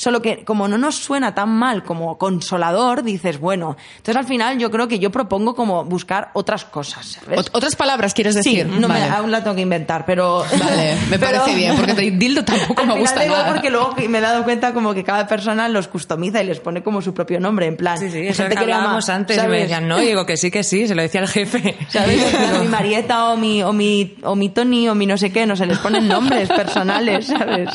[0.00, 4.56] Solo que como no nos suena tan mal como consolador, dices, bueno, entonces al final
[4.56, 7.18] yo creo que yo propongo como buscar otras cosas.
[7.20, 7.40] ¿sabes?
[7.40, 8.66] Ot- Otras palabras quieres Sí, decir.
[8.68, 9.10] no me, Vale.
[9.10, 10.44] aún la tengo que inventar, pero...
[10.58, 13.52] Vale, me pero- parece bien, porque dildo tampoco Al me gusta nada.
[13.52, 16.80] porque luego me he dado cuenta como que cada persona los customiza y les pone
[16.84, 17.98] como su propio nombre, en plan...
[17.98, 19.60] Sí, sí, eso gente que hablábamos antes y me ¿sabes?
[19.62, 21.76] decían no, y digo que sí, que sí, se lo decía el jefe.
[21.88, 22.22] ¿Sabes?
[22.62, 25.56] mi Marieta o mi, o, mi, o mi Tony o mi no sé qué, no
[25.56, 27.68] se les ponen nombres personales, ¿sabes?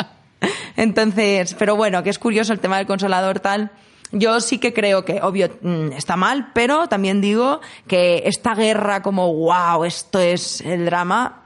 [0.76, 3.72] Entonces, pero bueno, que es curioso el tema del consolador tal.
[4.12, 9.02] Yo sí que creo que, obvio, mm, está mal, pero también digo que esta guerra
[9.02, 11.43] como, wow, esto es el drama,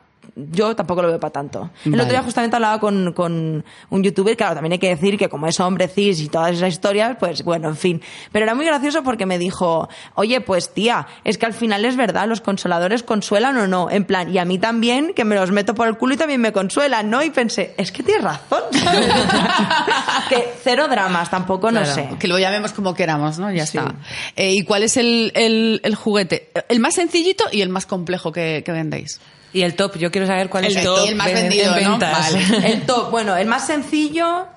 [0.52, 1.70] yo tampoco lo veo para tanto.
[1.86, 2.04] El Vale.
[2.04, 5.48] otro día justamente hablaba con, con un youtuber, claro, también hay que decir que como
[5.48, 8.02] es hombre cis y todas esas historias, pues bueno, en fin.
[8.32, 11.96] Pero era muy gracioso porque me dijo, oye, pues tía, es que al final es
[11.96, 13.90] verdad, los consoladores consuelan o no.
[13.90, 16.42] En plan, y a mí también, que me los meto por el culo y también
[16.42, 17.24] me consuelan, ¿no?
[17.24, 18.62] Y pensé, es que tienes razón,
[20.30, 22.10] que cero dramas, tampoco, no sé.
[22.20, 23.52] Que lo llamemos como queramos, ¿no?
[23.52, 23.78] Ya Sí.
[23.78, 23.96] está.
[24.36, 26.52] Eh, ¿Y cuál es el, el- el juguete?
[26.70, 29.20] El más sencillito y el más complejo que, que vendéis.
[29.54, 31.84] Y el top, yo quiero saber cuál El es top, top el más vendido, en
[31.84, 31.98] ¿no?
[31.98, 32.40] Vale.
[32.72, 34.48] El top, bueno, el más sencillo,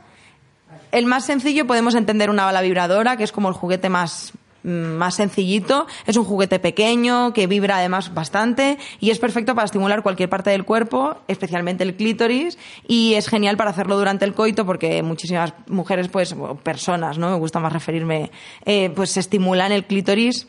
[0.92, 4.32] el más sencillo podemos entender una bala vibradora, que es como el juguete más
[4.64, 9.66] mm, más sencillito, es un juguete pequeño que vibra además bastante y es perfecto para
[9.66, 14.34] estimular cualquier parte del cuerpo, especialmente el clítoris y es genial para hacerlo durante el
[14.34, 17.30] coito porque muchísimas mujeres pues personas, ¿no?
[17.30, 18.32] Me gusta más referirme
[18.64, 20.48] eh, pues se estimulan el clítoris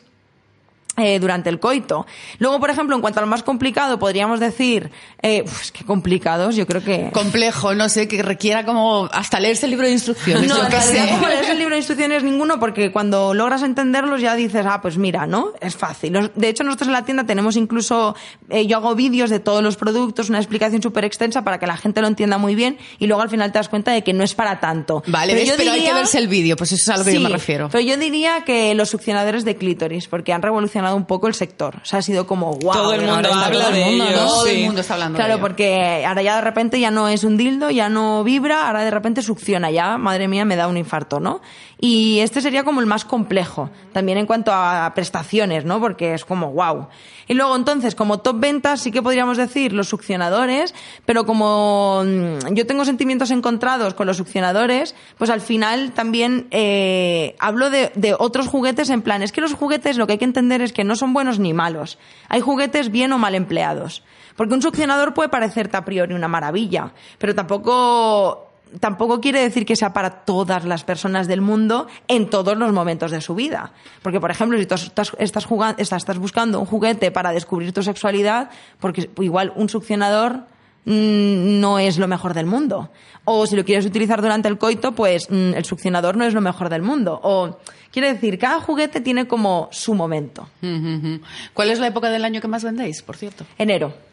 [0.96, 2.06] eh, durante el coito.
[2.38, 4.90] Luego, por ejemplo, en cuanto a lo más complicado, podríamos decir,
[5.22, 7.10] eh, uf, es que complicados, yo creo que...
[7.12, 10.46] Complejo, no sé, que requiera como hasta leerse el libro de instrucciones.
[10.48, 11.10] No, yo qué realidad sé.
[11.12, 14.98] como lees el libro de instrucciones ninguno, porque cuando logras entenderlos ya dices, ah, pues
[14.98, 15.52] mira, ¿no?
[15.60, 16.30] Es fácil.
[16.34, 18.14] De hecho, nosotros en la tienda tenemos incluso,
[18.50, 21.78] eh, yo hago vídeos de todos los productos, una explicación súper extensa para que la
[21.78, 24.24] gente lo entienda muy bien y luego al final te das cuenta de que no
[24.24, 25.02] es para tanto.
[25.06, 25.48] Vale, ¿ves?
[25.48, 27.22] yo pero hay que verse el vídeo, pues eso es a lo que yo Sí,
[27.22, 27.70] me refiero.
[27.70, 31.76] Pero yo diría que los succionadores de clítoris, porque han revolucionado un poco el sector.
[31.82, 32.72] O sea, ha sido como wow.
[32.72, 34.26] Todo el mundo está habla todo el de mundo, ellos, ¿no?
[34.26, 34.50] Todo sí.
[34.60, 35.42] el mundo está hablando Claro, de ello.
[35.42, 38.90] porque ahora ya de repente ya no es un dildo, ya no vibra, ahora de
[38.90, 41.40] repente succiona, ya, madre mía, me da un infarto, ¿no?
[41.84, 45.80] Y este sería como el más complejo, también en cuanto a prestaciones, ¿no?
[45.80, 46.86] Porque es como wow.
[47.26, 52.54] Y luego entonces, como top ventas, sí que podríamos decir los succionadores, pero como mm,
[52.54, 58.14] yo tengo sentimientos encontrados con los succionadores, pues al final también eh, hablo de, de
[58.16, 60.84] otros juguetes en plan, es que los juguetes lo que hay que entender es que
[60.84, 61.98] no son buenos ni malos.
[62.28, 64.04] Hay juguetes bien o mal empleados.
[64.36, 69.76] Porque un succionador puede parecerte a priori una maravilla, pero tampoco tampoco quiere decir que
[69.76, 73.72] sea para todas las personas del mundo en todos los momentos de su vida.
[74.02, 77.72] Porque, por ejemplo, si tú estás, estás, jugando, estás, estás buscando un juguete para descubrir
[77.72, 80.44] tu sexualidad, porque igual un succionador
[80.84, 82.90] mm, no es lo mejor del mundo.
[83.24, 86.40] O si lo quieres utilizar durante el coito, pues mm, el succionador no es lo
[86.40, 87.20] mejor del mundo.
[87.22, 87.58] O
[87.92, 90.48] quiere decir, cada juguete tiene como su momento.
[91.54, 93.44] ¿Cuál es la época del año que más vendéis, por cierto?
[93.58, 94.11] Enero.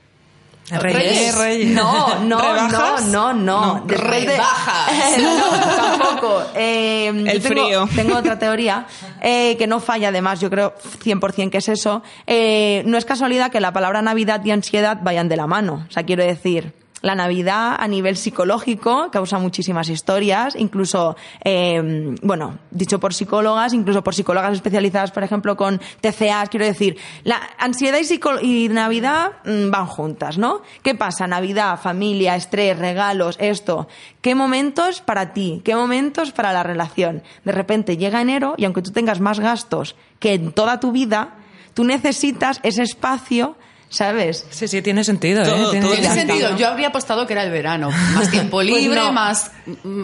[0.70, 1.38] Reyes.
[1.38, 1.70] Reyes.
[1.72, 3.06] No, no, ¿Rebajas?
[3.06, 3.60] no, no, no.
[3.80, 5.18] No, Después de- rebajas.
[5.20, 6.44] no, tampoco.
[6.56, 7.90] Eh, El tengo, frío.
[7.96, 8.86] Tengo otra teoría
[9.22, 12.04] eh, que no falla, además, yo creo 100% que es eso.
[12.28, 15.86] Eh, no es casualidad que la palabra Navidad y ansiedad vayan de la mano.
[15.90, 22.60] O sea, quiero decir, la Navidad a nivel psicológico causa muchísimas historias, incluso, eh, bueno,
[22.72, 28.00] dicho por psicólogas, incluso por psicólogas especializadas, por ejemplo, con TCAs, quiero decir, la ansiedad
[28.00, 30.62] y, y Navidad mm, van juntas, ¿no?
[30.84, 31.28] ¿Qué pasa?
[31.28, 33.88] Navidad, familia, estrés, regalos, esto.
[34.22, 35.62] ¿Qué momentos para ti?
[35.64, 37.24] ¿Qué momentos para la relación?
[37.46, 41.36] De repente llega enero y aunque tú tengas más gastos que en toda tu vida,
[41.74, 43.56] tú necesitas ese espacio,
[43.90, 44.46] ¿sabes?
[44.50, 45.44] Sí, sí, tiene sentido.
[45.44, 45.80] Todo, ¿eh?
[45.80, 46.56] Tiene todo sentido.
[46.58, 47.90] yo habría apostado que era el verano.
[48.14, 49.12] Más tiempo libre, no.
[49.12, 49.52] más,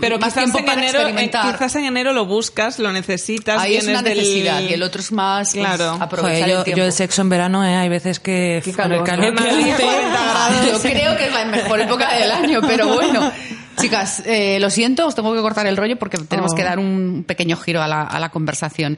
[0.01, 1.51] Pero más tiempo en, para enero, eh, experimentar.
[1.53, 3.61] quizás en enero lo buscas, lo necesitas.
[3.61, 5.97] Ahí es una del- necesidad y el otro es más pues, Claro.
[5.99, 6.77] aprovechar Joder, yo, el tiempo.
[6.79, 7.75] yo el sexo en verano, ¿eh?
[7.75, 9.43] hay veces que con el calor, calor ¿no?
[9.43, 10.83] que Más de hace- 40 grados.
[10.83, 13.31] Yo creo que es la mejor época del año, pero bueno.
[13.79, 16.55] Chicas, eh, lo siento, os tengo que cortar el rollo porque tenemos Oh.
[16.55, 18.97] que dar un pequeño giro a la, a la conversación.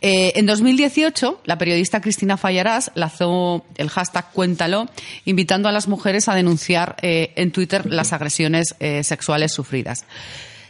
[0.00, 4.88] Eh, en 2018, la periodista Cristina Fallarás lanzó el hashtag Cuéntalo,
[5.24, 10.04] invitando a las mujeres a denunciar eh, en Twitter las agresiones eh, sexuales sufridas.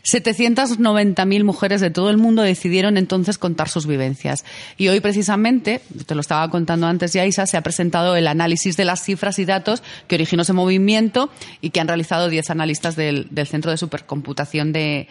[0.04, 4.44] 790.000 mujeres de todo el mundo decidieron entonces contar sus vivencias.
[4.76, 8.76] Y hoy precisamente, te lo estaba contando antes ya Isa, se ha presentado el análisis
[8.76, 12.96] de las cifras y datos que originó ese movimiento y que han realizado 10 analistas
[12.96, 15.08] del, del Centro de Supercomputación de,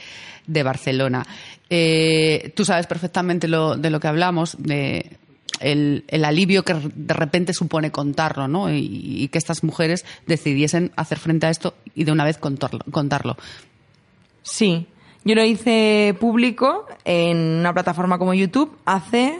[0.47, 1.25] de Barcelona.
[1.69, 5.17] Eh, tú sabes perfectamente lo, de lo que hablamos, de
[5.61, 8.73] el, alivio que de repente supone contarlo, ¿no?
[8.73, 12.81] Y, y que estas mujeres decidiesen hacer frente a esto y de una vez contarlo.
[12.91, 13.37] contarlo.
[14.43, 14.87] Sí.
[15.23, 19.39] Yo lo hice público en una plataforma como YouTube hace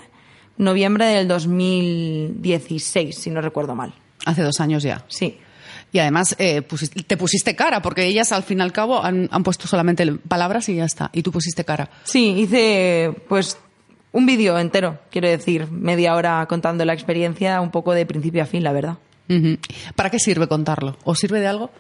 [0.58, 3.94] noviembre del 2016, si no recuerdo mal.
[4.26, 5.04] Hace dos años ya.
[5.08, 5.38] Sí.
[5.92, 9.28] Y además eh, pusiste- te pusiste cara, porque ellas al fin y al cabo han,
[9.32, 11.10] han puesto solamente palabras y ya está.
[11.14, 11.90] Y tú pusiste cara.
[12.04, 13.58] Sí, hice pues
[14.14, 18.46] un vídeo entero, quiero decir, media hora contando la experiencia, un poco de principio a
[18.46, 18.98] fin, la verdad.
[19.96, 20.98] ¿Para qué sirve contarlo?
[21.06, 21.72] ¿O sirve de algo?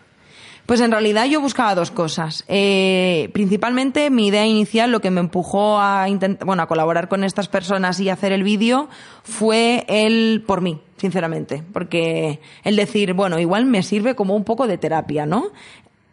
[0.65, 2.43] Pues en realidad yo buscaba dos cosas.
[2.47, 6.07] Eh, principalmente mi idea inicial, lo que me empujó a
[6.45, 8.87] bueno, a colaborar con estas personas y hacer el vídeo,
[9.23, 11.63] fue el por mí, sinceramente.
[11.73, 15.47] Porque el decir, bueno, igual me sirve como un poco de terapia, ¿no?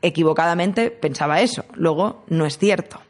[0.03, 1.65] Equivocadamente pensaba eso.
[1.75, 3.01] Luego no es cierto.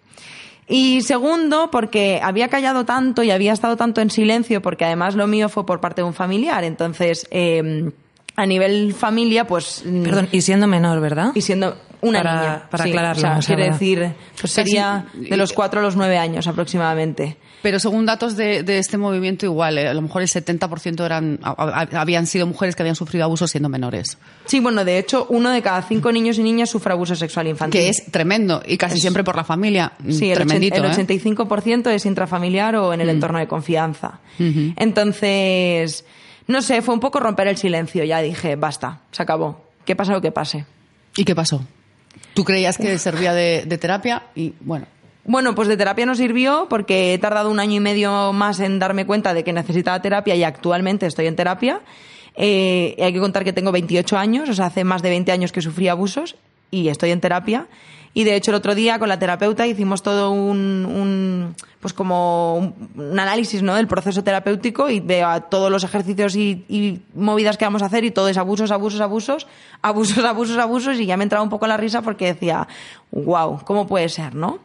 [0.68, 5.26] Y segundo, porque había callado tanto y había estado tanto en silencio, porque además lo
[5.26, 6.62] mío fue por parte de un familiar.
[6.64, 7.90] Entonces, eh,
[8.38, 9.82] a nivel familia, pues.
[9.84, 11.32] mm, Perdón, y siendo menor, ¿verdad?
[11.34, 12.62] y siendo una Para- niña.
[12.70, 15.82] para sí, aclararlo, O sea, o sea, quiere decir, pues sería de los cuatro a
[15.82, 17.36] los nueve años aproximadamente.
[17.60, 21.40] Pero según datos de, de este movimiento, igual, eh, a lo mejor el 70% eran,
[21.42, 21.50] a-
[21.90, 24.16] a- habían sido mujeres que habían sufrido abusos siendo menores.
[24.44, 27.80] Sí, bueno, de hecho, uno de cada cinco niños y niñas sufre abuso sexual infantil.
[27.80, 28.62] Que es tremendo.
[28.64, 29.90] Y casi siempre por la familia.
[29.98, 30.94] Mm, Sí, el, Tremendito, el ¿eh?
[30.94, 34.20] 85% es intrafamiliar o en el entorno de confianza.
[34.76, 36.04] Entonces,
[36.48, 38.04] no sé, fue un poco romper el silencio.
[38.04, 39.64] Ya dije, basta, se acabó.
[39.84, 40.66] Que pasa lo que pase.
[41.16, 41.64] ¿Y qué pasó?
[42.34, 44.86] Tú creías que servía de, de terapia y, bueno,
[45.24, 48.78] Bueno, pues de terapia no sirvió porque he tardado un año y medio más en
[48.78, 51.80] darme cuenta de que necesitaba terapia y actualmente estoy en terapia.
[52.34, 55.52] Eh, hay que contar que tengo 28 años, o sea, hace más de 20 años
[55.52, 56.36] que sufrí abusos
[56.70, 57.66] y estoy en terapia.
[58.14, 63.18] Y de hecho el otro día con la terapeuta hicimos todo un, pues como un,
[63.18, 63.74] análisis ¿no?
[63.74, 67.86] del proceso terapéutico y de a todos los ejercicios y, y movidas que vamos a
[67.86, 69.46] hacer y todo es abusos, abusos, abusos,
[69.82, 72.66] abusos, abusos, abusos y ya me entraba un poco la risa porque decía,
[73.10, 74.58] wow, ¿cómo puede ser, no?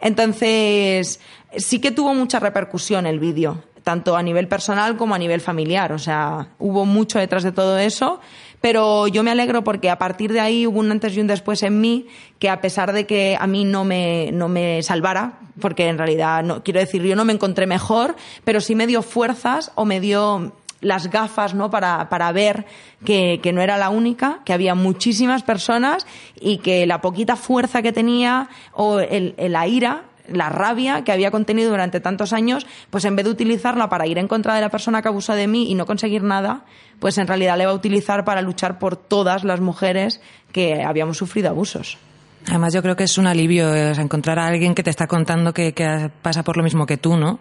[0.00, 1.20] Entonces,
[1.56, 5.92] sí que tuvo mucha repercusión el vídeo, tanto a nivel personal como a nivel familiar.
[5.92, 8.20] O sea, hubo mucho detrás de todo eso,
[8.64, 11.62] pero yo me alegro porque a partir de ahí hubo un antes y un después
[11.62, 12.06] en mí
[12.38, 16.42] que a pesar de que a mí no me, no me salvara, porque en realidad,
[16.42, 20.00] no, quiero decir, yo no me encontré mejor, pero sí me dio fuerzas o me
[20.00, 21.70] dio las gafas, ¿no?
[21.70, 22.64] Para, para ver
[23.04, 26.06] que, que no era la única, que había muchísimas personas
[26.40, 31.12] y que la poquita fuerza que tenía o el, el- la ira, la rabia que
[31.12, 34.60] había contenido durante tantos años, pues en vez de utilizarla para ir en contra de
[34.60, 36.64] la persona que abusó de mí y no conseguir nada,
[36.98, 40.20] pues en realidad le va a utilizar para luchar por todas las mujeres
[40.52, 41.98] que habíamos sufrido abusos.
[42.46, 45.54] Además, yo creo que es un alivio eh, encontrar a alguien que te está contando
[45.54, 47.40] que, que pasa por lo mismo que tú, ¿no?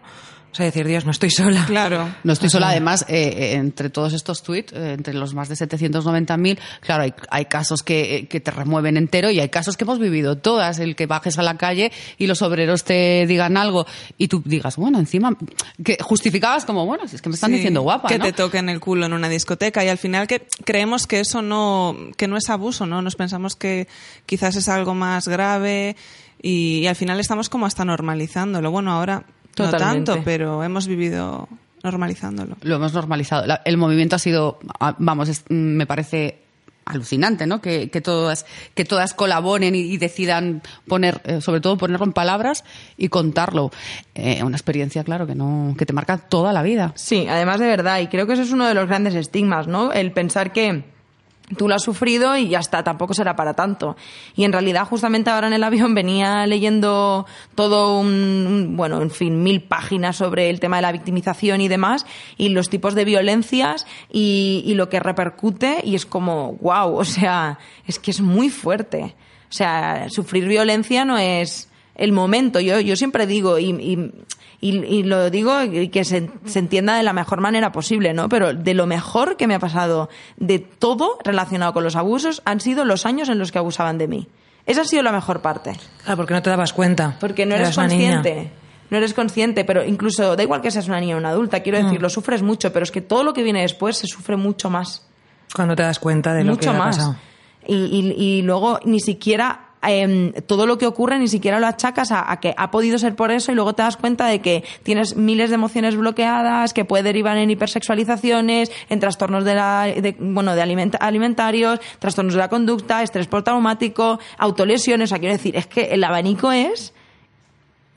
[0.54, 1.66] O sea, decir, Dios, no estoy sola.
[1.66, 2.14] Claro.
[2.24, 5.56] No estoy sola, además, eh, eh, entre todos estos tweets, eh, entre los más de
[5.56, 9.84] 790.000, claro, hay, hay casos que, eh, que te remueven entero y hay casos que
[9.84, 13.88] hemos vivido todas, el que bajes a la calle y los obreros te digan algo
[14.20, 15.36] y tú digas, bueno, encima,
[15.84, 18.26] que justificabas como, bueno, si es que me están Sí, diciendo guapa, que ¿no?
[18.26, 21.98] te toquen el culo en una discoteca y al final que creemos que eso no
[22.16, 23.88] que no es abuso no nos pensamos que
[24.28, 25.96] quizás es algo más grave
[26.42, 29.24] y, y al final estamos como hasta normalizándolo bueno ahora
[29.56, 30.00] Totalmente.
[30.12, 31.48] no tanto pero hemos vivido
[31.84, 33.46] normalizándolo Lo hemos normalizado.
[33.46, 36.40] La- el movimiento ha sido, ah, vamos, es- mm, me parece
[36.86, 37.62] alucinante, ¿no?
[37.62, 42.12] Que, que todas, que todas colaboren y, y decidan poner, eh, sobre todo ponerlo en
[42.14, 42.64] palabras
[42.98, 43.72] y contarlo.
[44.16, 46.92] Eh, una experiencia, claro, que no, que te marca toda la vida.
[46.96, 49.94] Sí, además de verdad, y creo que eso es uno de los grandes estigmas, ¿no?
[49.94, 50.84] El pensar que
[51.58, 53.96] tú lo has sufrido y ya está, tampoco será para tanto.
[54.36, 57.26] Y en realidad, justamente ahora en el avión venía leyendo
[57.56, 62.06] todo un, bueno, en fin, mil páginas sobre el tema de la victimización y demás,
[62.38, 67.60] y los tipos de violencias y, lo que repercute, y es como, wow, o sea,
[67.86, 69.16] es que es muy fuerte.
[69.50, 72.60] O sea, sufrir violencia no es el momento.
[72.60, 74.12] Yo, yo siempre digo, y,
[74.72, 78.30] y, y lo digo y que se, se entienda de la mejor manera posible, ¿no?
[78.30, 82.60] Pero de lo mejor que me ha pasado de todo relacionado con los abusos han
[82.60, 84.28] sido los años en los que abusaban de mí.
[84.66, 85.74] Esa ha sido la mejor parte.
[86.04, 87.18] Claro, porque no te dabas cuenta.
[87.20, 87.88] Porque no eres niña.
[87.90, 88.52] consciente.
[88.90, 91.84] No eres consciente, pero incluso da igual que seas una niña o una adulta, quiero
[91.84, 94.70] decir, lo sufres mucho, pero es que todo lo que viene después se sufre mucho
[94.70, 95.08] más
[95.56, 96.98] Cuando te das cuenta de lo mucho que ha más.
[96.98, 97.16] pasado.
[97.66, 102.12] Y, y- y luego ni siquiera em, todo lo que ocurre ni siquiera lo achacas
[102.12, 104.64] a, a que ha podido ser por eso y luego te das cuenta de que
[104.84, 110.16] tienes miles de emociones bloqueadas que puede derivar en hipersexualizaciones, en trastornos de la, de,
[110.20, 115.10] bueno, de alimenta- alimentarios, trastornos de la conducta, estrés postraumático, autolesiones.
[115.10, 116.94] O sea, quiero decir, es que el abanico es.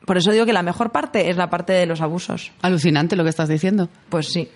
[0.05, 2.53] Por eso digo que la mejor parte es la parte de los abusos.
[2.63, 3.89] Alucinante lo que estás diciendo.
[4.09, 4.49] Pues sí.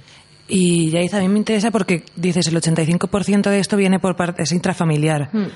[0.49, 4.43] Y Yaiza, a mí me interesa porque dices el 85% de esto viene por parte,
[4.43, 5.29] es intrafamiliar.
[5.33, 5.47] Hmm.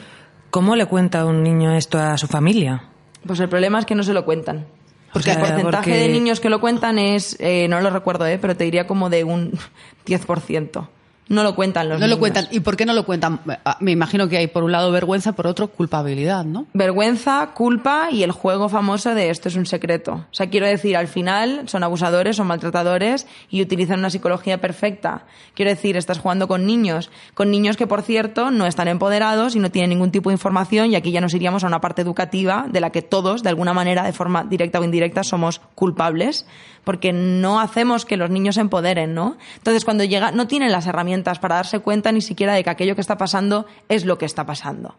[0.55, 2.84] ¿Cómo le cuenta un niño esto a su familia?
[3.26, 4.66] Pues el problema es que no se lo cuentan.
[5.12, 7.90] Porque O sea, el porcentaje porque- de niños que lo cuentan es, eh, no lo
[7.90, 9.50] recuerdo, eh, pero te diría como de un
[10.07, 10.86] 10%.
[11.27, 12.18] No lo cuentan los No lo niños.
[12.20, 12.49] cuentan.
[12.51, 13.41] ¿Y por qué no lo cuentan?
[13.64, 16.66] Ah, Me imagino que hay por un lado vergüenza, por otro culpabilidad, ¿no?
[16.75, 20.12] Vergüenza, culpa y el juego famoso de esto es un secreto.
[20.31, 25.25] O sea, quiero decir, al final son abusadores, son maltratadores y utilizan una psicología perfecta.
[25.55, 29.61] Quiero decir, estás jugando con niños, con niños que, por cierto, no están empoderados y
[29.61, 32.66] no tienen ningún tipo de información y aquí ya nos iríamos a una parte educativa
[32.68, 36.45] de la que todos, de alguna manera, de forma directa o indirecta, somos culpables
[36.85, 39.39] porque no hacemos que los niños se empoderen, ¿no?
[39.57, 42.95] Entonces, cuando llega, no tienen las herramientas para darse cuenta ni siquiera de que aquello
[42.95, 44.97] que está pasando es lo que está pasando.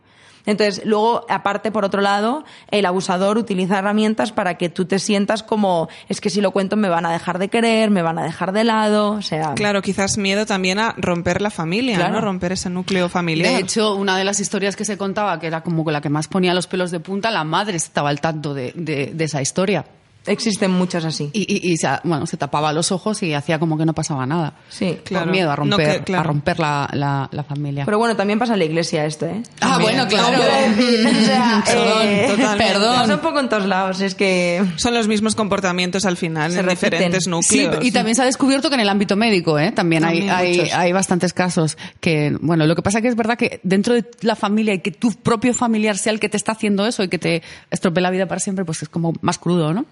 [0.48, 5.42] Entonces, luego, aparte, por otro lado, el abusador utiliza herramientas para que tú te sientas
[5.42, 8.24] como, es que si lo cuento me van a dejar de querer, me van a
[8.24, 9.56] dejar de lado, o sea...
[9.56, 12.14] Claro, quizás miedo también a romper la familia, Claro.
[12.14, 12.22] ¿no?
[12.22, 13.54] Romper ese núcleo familiar.
[13.54, 16.28] De hecho, una de las historias que se contaba, que era como la que más
[16.28, 19.84] ponía los pelos de punta, la madre estaba al tanto de, de- de esa historia.
[20.28, 21.30] Existen muchas así.
[21.34, 24.26] Y, y- y se, bueno, se tapaba los ojos y hacía como que no pasaba
[24.26, 24.54] nada.
[24.70, 24.98] Sí.
[25.04, 25.26] Claro.
[25.26, 26.22] Por miedo a No, romper, que- claro.
[26.22, 27.86] a romper la, la- la familia.
[27.86, 29.44] Pero bueno, también pasa en la iglesia esto, ¿eh?
[29.62, 30.40] ah, bueno, claro.
[30.40, 32.74] O sea, Perdón, eh, totalmente.
[32.80, 34.64] Pasa un poco en todos lados, es que...
[34.78, 36.90] Son los mismos comportamientos al final Se en repiten.
[36.92, 37.86] diferentes Sí, núcleos.
[37.86, 39.72] y también se ha descubierto que en el ámbito médico, ¿eh?
[39.72, 43.38] también, También hay, hay, hay bastantes casos que, bueno, lo que pasa que es verdad
[43.38, 46.54] que dentro de la familia y que tu propio familiar sea el que te está
[46.54, 49.74] haciendo eso y que te estropee la vida para siempre, pues es como más crudo,
[49.74, 49.86] ¿no?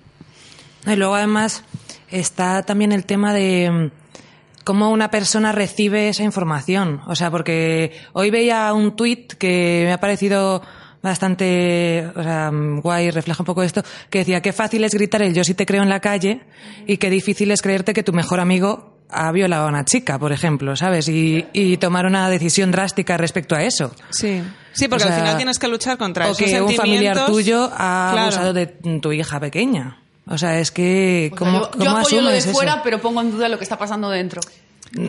[0.86, 1.64] Y luego además
[2.10, 7.02] está también el tema de mm, cómo una persona recibe esa información.
[7.08, 10.62] O sea, porque hoy veía un tuit que me ha parecido
[11.02, 15.22] bastante o sea, mm, guay, refleja un poco esto, que decía qué fácil es gritar
[15.22, 16.42] el yo sí te creo en la calle
[16.88, 20.32] y qué difícil es creerte que tu mejor amigo ha violado a una chica, por
[20.32, 21.08] ejemplo, ¿sabes?
[21.10, 23.94] Y, y tomar una decisión drástica respecto a eso.
[24.10, 27.26] Sí, sí porque O al final tienes que luchar contra o esos que un familiar
[27.26, 28.22] tuyo ha Claro.
[28.22, 30.00] abusado de tu hija pequeña.
[30.26, 32.52] O sea, es que ¿cómo, yo, cómo yo apoyo lo de eso?
[32.54, 34.42] fuera, pero pongo en duda lo que está pasando dentro.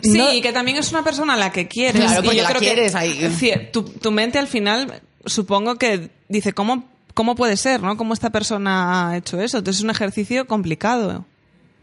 [0.03, 2.01] Sí, No- y que también es una persona a la que quieres.
[2.01, 3.19] Claro, y porque yo la creo que- quieres ahí.
[3.39, 7.95] Cie- Tu, tu mente al final, supongo que dice, ¿cómo, ¿cómo puede ser, no?
[7.95, 9.59] ¿Cómo esta persona ha hecho eso?
[9.59, 11.25] Entonces es un ejercicio complicado.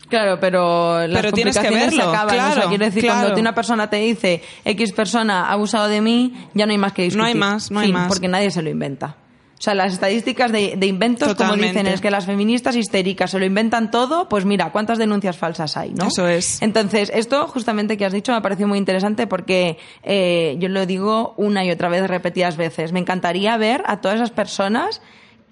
[0.08, 2.34] Claro, pero las Pero tienes que complicaciones verlo, se acaban.
[2.34, 3.20] claro, o sea, quiero decir, claro.
[3.22, 6.92] cuando una persona te dice X persona ha abusado de mí, ya no hay más
[6.92, 7.18] que discutir.
[7.18, 8.08] No hay más, no hay Fin, más.
[8.08, 9.16] Porque nadie se lo inventa.
[9.62, 13.38] O sea, las estadísticas de, de inventos, como dicen, es que las feministas histéricas se
[13.38, 16.08] lo inventan todo, pues mira, cuántas denuncias falsas hay, ¿no?
[16.08, 16.60] Eso es.
[16.62, 20.84] Entonces, esto justamente que has dicho me ha parecido muy interesante porque eh, yo lo
[20.84, 22.90] digo una y otra vez, repetidas veces.
[22.90, 25.00] Me encantaría ver a todas esas personas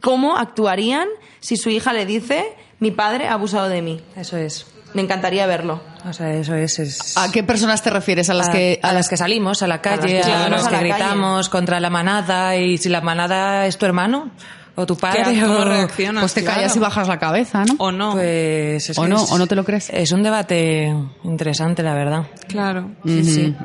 [0.00, 1.06] cómo actuarían
[1.38, 4.00] si su hija le dice, mi padre ha abusado de mí.
[4.16, 4.66] Eso es.
[4.94, 5.80] Me encantaría verlo.
[6.08, 6.78] O sea, eso es.
[6.78, 8.28] es- ¿A qué personas te refieres?
[8.30, 8.80] ¿A las a, que.?
[8.82, 11.48] a las que salimos a la calle, las que a, las a que la gritamos
[11.48, 14.30] contra la manada y si la manada es tu hermano
[14.74, 16.22] o tu padre ¿Qué- ¿Cómo o, reaccionas?
[16.22, 16.56] Pues te Claro.
[16.56, 17.74] callas y bajas la cabeza, ¿no?
[17.78, 18.12] O no.
[18.12, 19.22] pues es ¿O que no?
[19.24, 19.90] es- ¿O no te lo crees?
[19.90, 20.92] Es un debate
[21.24, 22.26] interesante, la verdad.
[22.48, 22.90] Claro.
[23.04, 23.56] Sí, sí.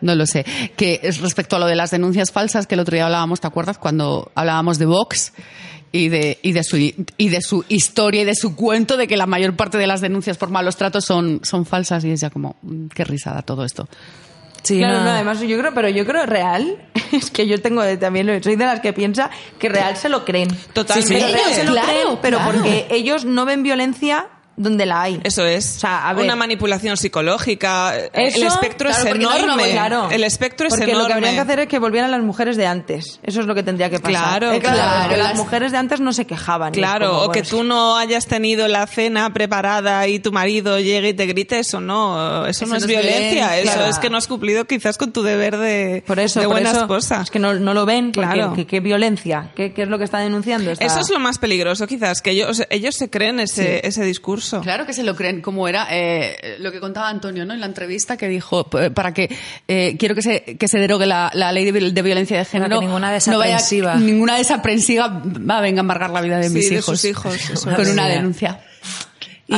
[0.00, 0.44] No lo sé.
[0.76, 3.46] Que es respecto a lo de las denuncias falsas, que el otro día hablábamos, ¿te
[3.48, 3.76] acuerdas?
[3.76, 5.32] Cuando hablábamos de Vox
[5.92, 9.16] y de, y de, su, y de su historia y de su cuento de que
[9.16, 12.30] la mayor parte de las denuncias por malos tratos son, son falsas y es ya
[12.30, 13.88] como, mm, qué risada todo esto.
[14.62, 15.04] Sí, claro, no.
[15.04, 16.76] no, además yo creo, pero yo creo real,
[17.12, 20.48] es que yo tengo también, soy de las que piensa que real se lo creen.
[20.72, 21.14] Totalmente.
[21.14, 22.52] Pero real se lo Claro, creen, pero claro.
[22.52, 24.26] porque ellos no ven violencia
[24.56, 25.20] donde la hay.
[25.24, 25.76] Eso es.
[25.76, 26.24] O sea, a ver.
[26.24, 27.94] Una manipulación psicológica.
[28.12, 29.70] el espectro claro, es no enorme.
[29.70, 30.08] claro.
[30.10, 31.02] El espectro es porque enorme.
[31.02, 33.20] lo que habrían que hacer es que volvieran las mujeres de antes.
[33.22, 34.40] Eso es lo que tendría que pasar.
[34.40, 35.00] Claro, claro.
[35.02, 36.72] porque las mujeres de antes no se quejaban.
[36.72, 40.78] Claro, como, o que pues, tú no hayas tenido la cena preparada y tu marido
[40.78, 43.86] llegue y te grite, eso no, eso, no es violencia, eso claro.
[43.90, 46.70] es que no has cumplido quizás con tu deber de, Por eso, de por buena
[46.70, 47.22] eso, esposa.
[47.22, 48.52] Es que no, no lo ven, Claro.
[48.54, 50.70] que- qué violencia, ¿Qué, es lo que está denunciando?
[50.70, 54.39] esta- Eso es lo más peligroso quizás, que ellos, ellos se creen ese, ese discurso.
[54.60, 57.54] Claro que se lo creen, como era eh, lo que contaba Antonio ¿no?
[57.54, 59.34] en la entrevista, que dijo, p- para que
[59.68, 62.44] eh, quiero que se, que se derogue la, la ley de, vi- de violencia de
[62.44, 62.80] género.
[62.80, 63.94] que ninguna no vaya- desaprensiva.
[63.96, 66.84] ninguna desaprensiva va a venga a embargar la vida de Sí, mis de hijos.
[67.00, 68.60] sus hijos, eso con una denuncia.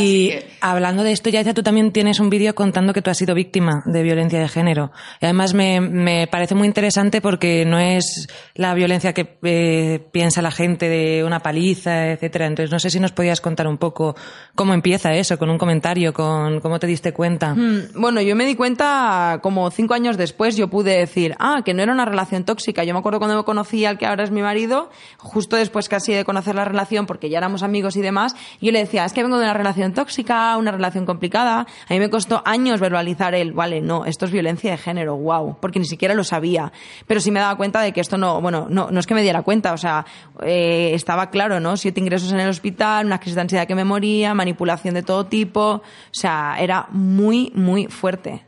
[0.00, 3.18] Y que- hablando de esto, Yaisa, tú también tienes un vídeo contando que tú has
[3.18, 4.90] sido víctima de violencia de género.
[5.20, 10.40] Y además me, me parece muy interesante porque no es la violencia que eh, piensa
[10.42, 12.46] la gente de una paliza, etcétera.
[12.46, 14.16] Entonces no sé si nos podías contar un poco
[14.54, 17.54] cómo empieza eso, con un comentario, con cómo te diste cuenta.
[17.54, 21.74] Mm, Bueno, yo me di cuenta como cinco años después, yo pude decir, ah, que
[21.74, 22.84] no era una relación tóxica.
[22.84, 26.12] Yo me acuerdo cuando me conocí al que ahora es mi marido, justo después casi
[26.12, 29.22] de conocer la relación, porque ya éramos amigos y demás, yo le decía, es que
[29.22, 31.66] vengo de una relación tóxica, una relación complicada.
[31.88, 35.56] A mí me costó años verbalizar el, vale, no, esto es violencia de género, wow,
[35.60, 36.72] porque ni siquiera lo sabía.
[37.06, 39.22] Pero sí me daba cuenta de que esto no, bueno, no, no es que me
[39.22, 40.06] diera cuenta, o sea,
[40.44, 41.76] eh, estaba claro, ¿no?
[41.76, 45.26] Siete ingresos en el hospital, una crisis de ansiedad que me moría, manipulación de todo
[45.26, 48.42] tipo, o sea, era muy, muy fuerte.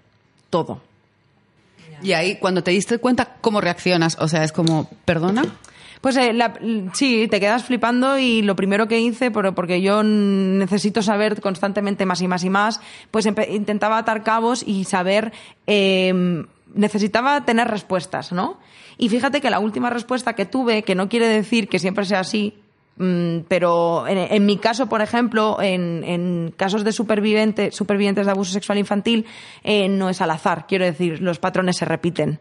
[0.50, 0.80] Todo.
[2.02, 4.16] Y ahí, cuando te diste cuenta, ¿cómo reaccionas?
[4.20, 5.42] O sea, es como, ¿perdona?
[6.04, 6.52] Pues eh, la-
[6.92, 12.04] sí, te quedas flipando y lo primero que hice, por- porque yo necesito saber constantemente
[12.04, 15.32] más y más y más, pues intentaba atar cabos y saber,
[15.66, 16.44] eh,
[16.74, 18.58] necesitaba tener respuestas, ¿no?
[18.98, 22.20] Y fíjate que la última respuesta que tuve, que no quiere decir que siempre sea
[22.20, 22.52] así,
[22.98, 28.76] mm, pero en, mi caso, por ejemplo, en, casos de superviviente, supervivientes de abuso sexual
[28.76, 29.24] infantil,
[29.62, 30.66] eh, no es al azar.
[30.68, 32.40] Quiero decir, los patrones se repiten.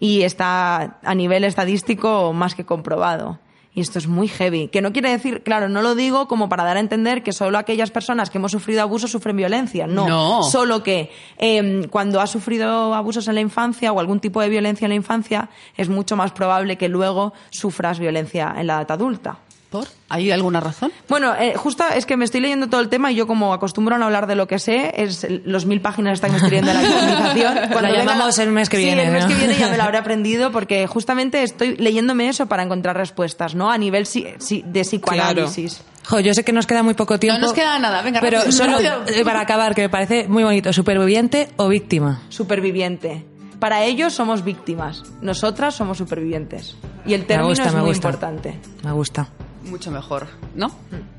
[0.00, 3.38] Y está a nivel estadístico más que comprobado.
[3.74, 4.68] Y esto es muy heavy.
[4.68, 7.58] Que no quiere decir, claro, no lo digo como para dar a entender que solo
[7.58, 9.86] aquellas personas que hemos sufrido abuso sufren violencia.
[9.86, 10.08] No.
[10.08, 10.42] No.
[10.42, 14.86] Solo que eh, cuando has sufrido abusos en la infancia o algún tipo de violencia
[14.86, 19.38] en la infancia, es mucho más probable que luego sufras violencia en la edad adulta.
[19.70, 19.86] ¿Por?
[20.08, 20.90] ¿Hay alguna razón?
[21.10, 23.96] Bueno, eh, justo es que me estoy leyendo todo el tema y yo como acostumbro
[23.96, 26.72] a no hablar de lo que sé, es los mil páginas estas que estoy leyendo
[26.72, 27.80] de la.
[27.82, 29.28] La llamamos el mes que Sí, viene, el mes ¿no?
[29.28, 33.54] que viene ya me lo habré aprendido porque justamente estoy leyéndome eso para encontrar respuestas,
[33.54, 33.70] ¿no?
[33.70, 35.82] A nivel si- si- de psicoanálisis.
[36.06, 37.38] Jo, yo sé que nos queda muy poco tiempo.
[37.40, 39.02] nos queda nada, venga, Pero rápido, solo rápido.
[39.08, 42.22] eh, para acabar, que me parece muy bonito, superviviente o víctima.
[42.30, 43.26] Superviviente.
[43.60, 46.76] Para ellos somos víctimas, nosotras somos supervivientes.
[47.04, 48.08] Y el Me término gusta, es me muy gusta.
[48.08, 48.58] importante.
[48.84, 49.28] Me gusta.
[49.68, 50.70] Mucho mejor, ¿no?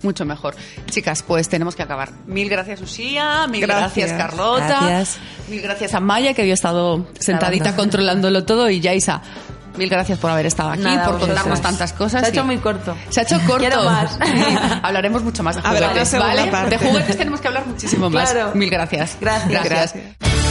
[0.03, 0.55] Mucho mejor.
[0.89, 2.11] Chicas, pues tenemos que acabar.
[2.25, 3.47] Mil gracias, Usía.
[3.47, 4.17] Mil gracias, Gracias.
[4.17, 4.67] Carlota.
[4.67, 5.19] Gracias.
[5.49, 8.69] Mil gracias a Maya, que había estado sentadita controlándolo todo.
[8.69, 9.21] Y Yaisa,
[9.77, 12.21] mil gracias por haber estado aquí, Nada, por contarnos tantas cosas.
[12.21, 12.95] Se ha hecho muy corto.
[13.09, 13.59] Se ha hecho corto.
[13.59, 14.17] Quiero más.
[14.25, 16.47] Sí, hablaremos mucho más de juguetes, ¿vale?
[16.47, 16.77] parte.
[16.77, 18.31] De juguetes tenemos que hablar muchísimo más.
[18.31, 18.51] Claro.
[18.55, 19.17] Mil gracias.
[19.19, 19.63] Gracias.
[19.63, 20.48] gracias.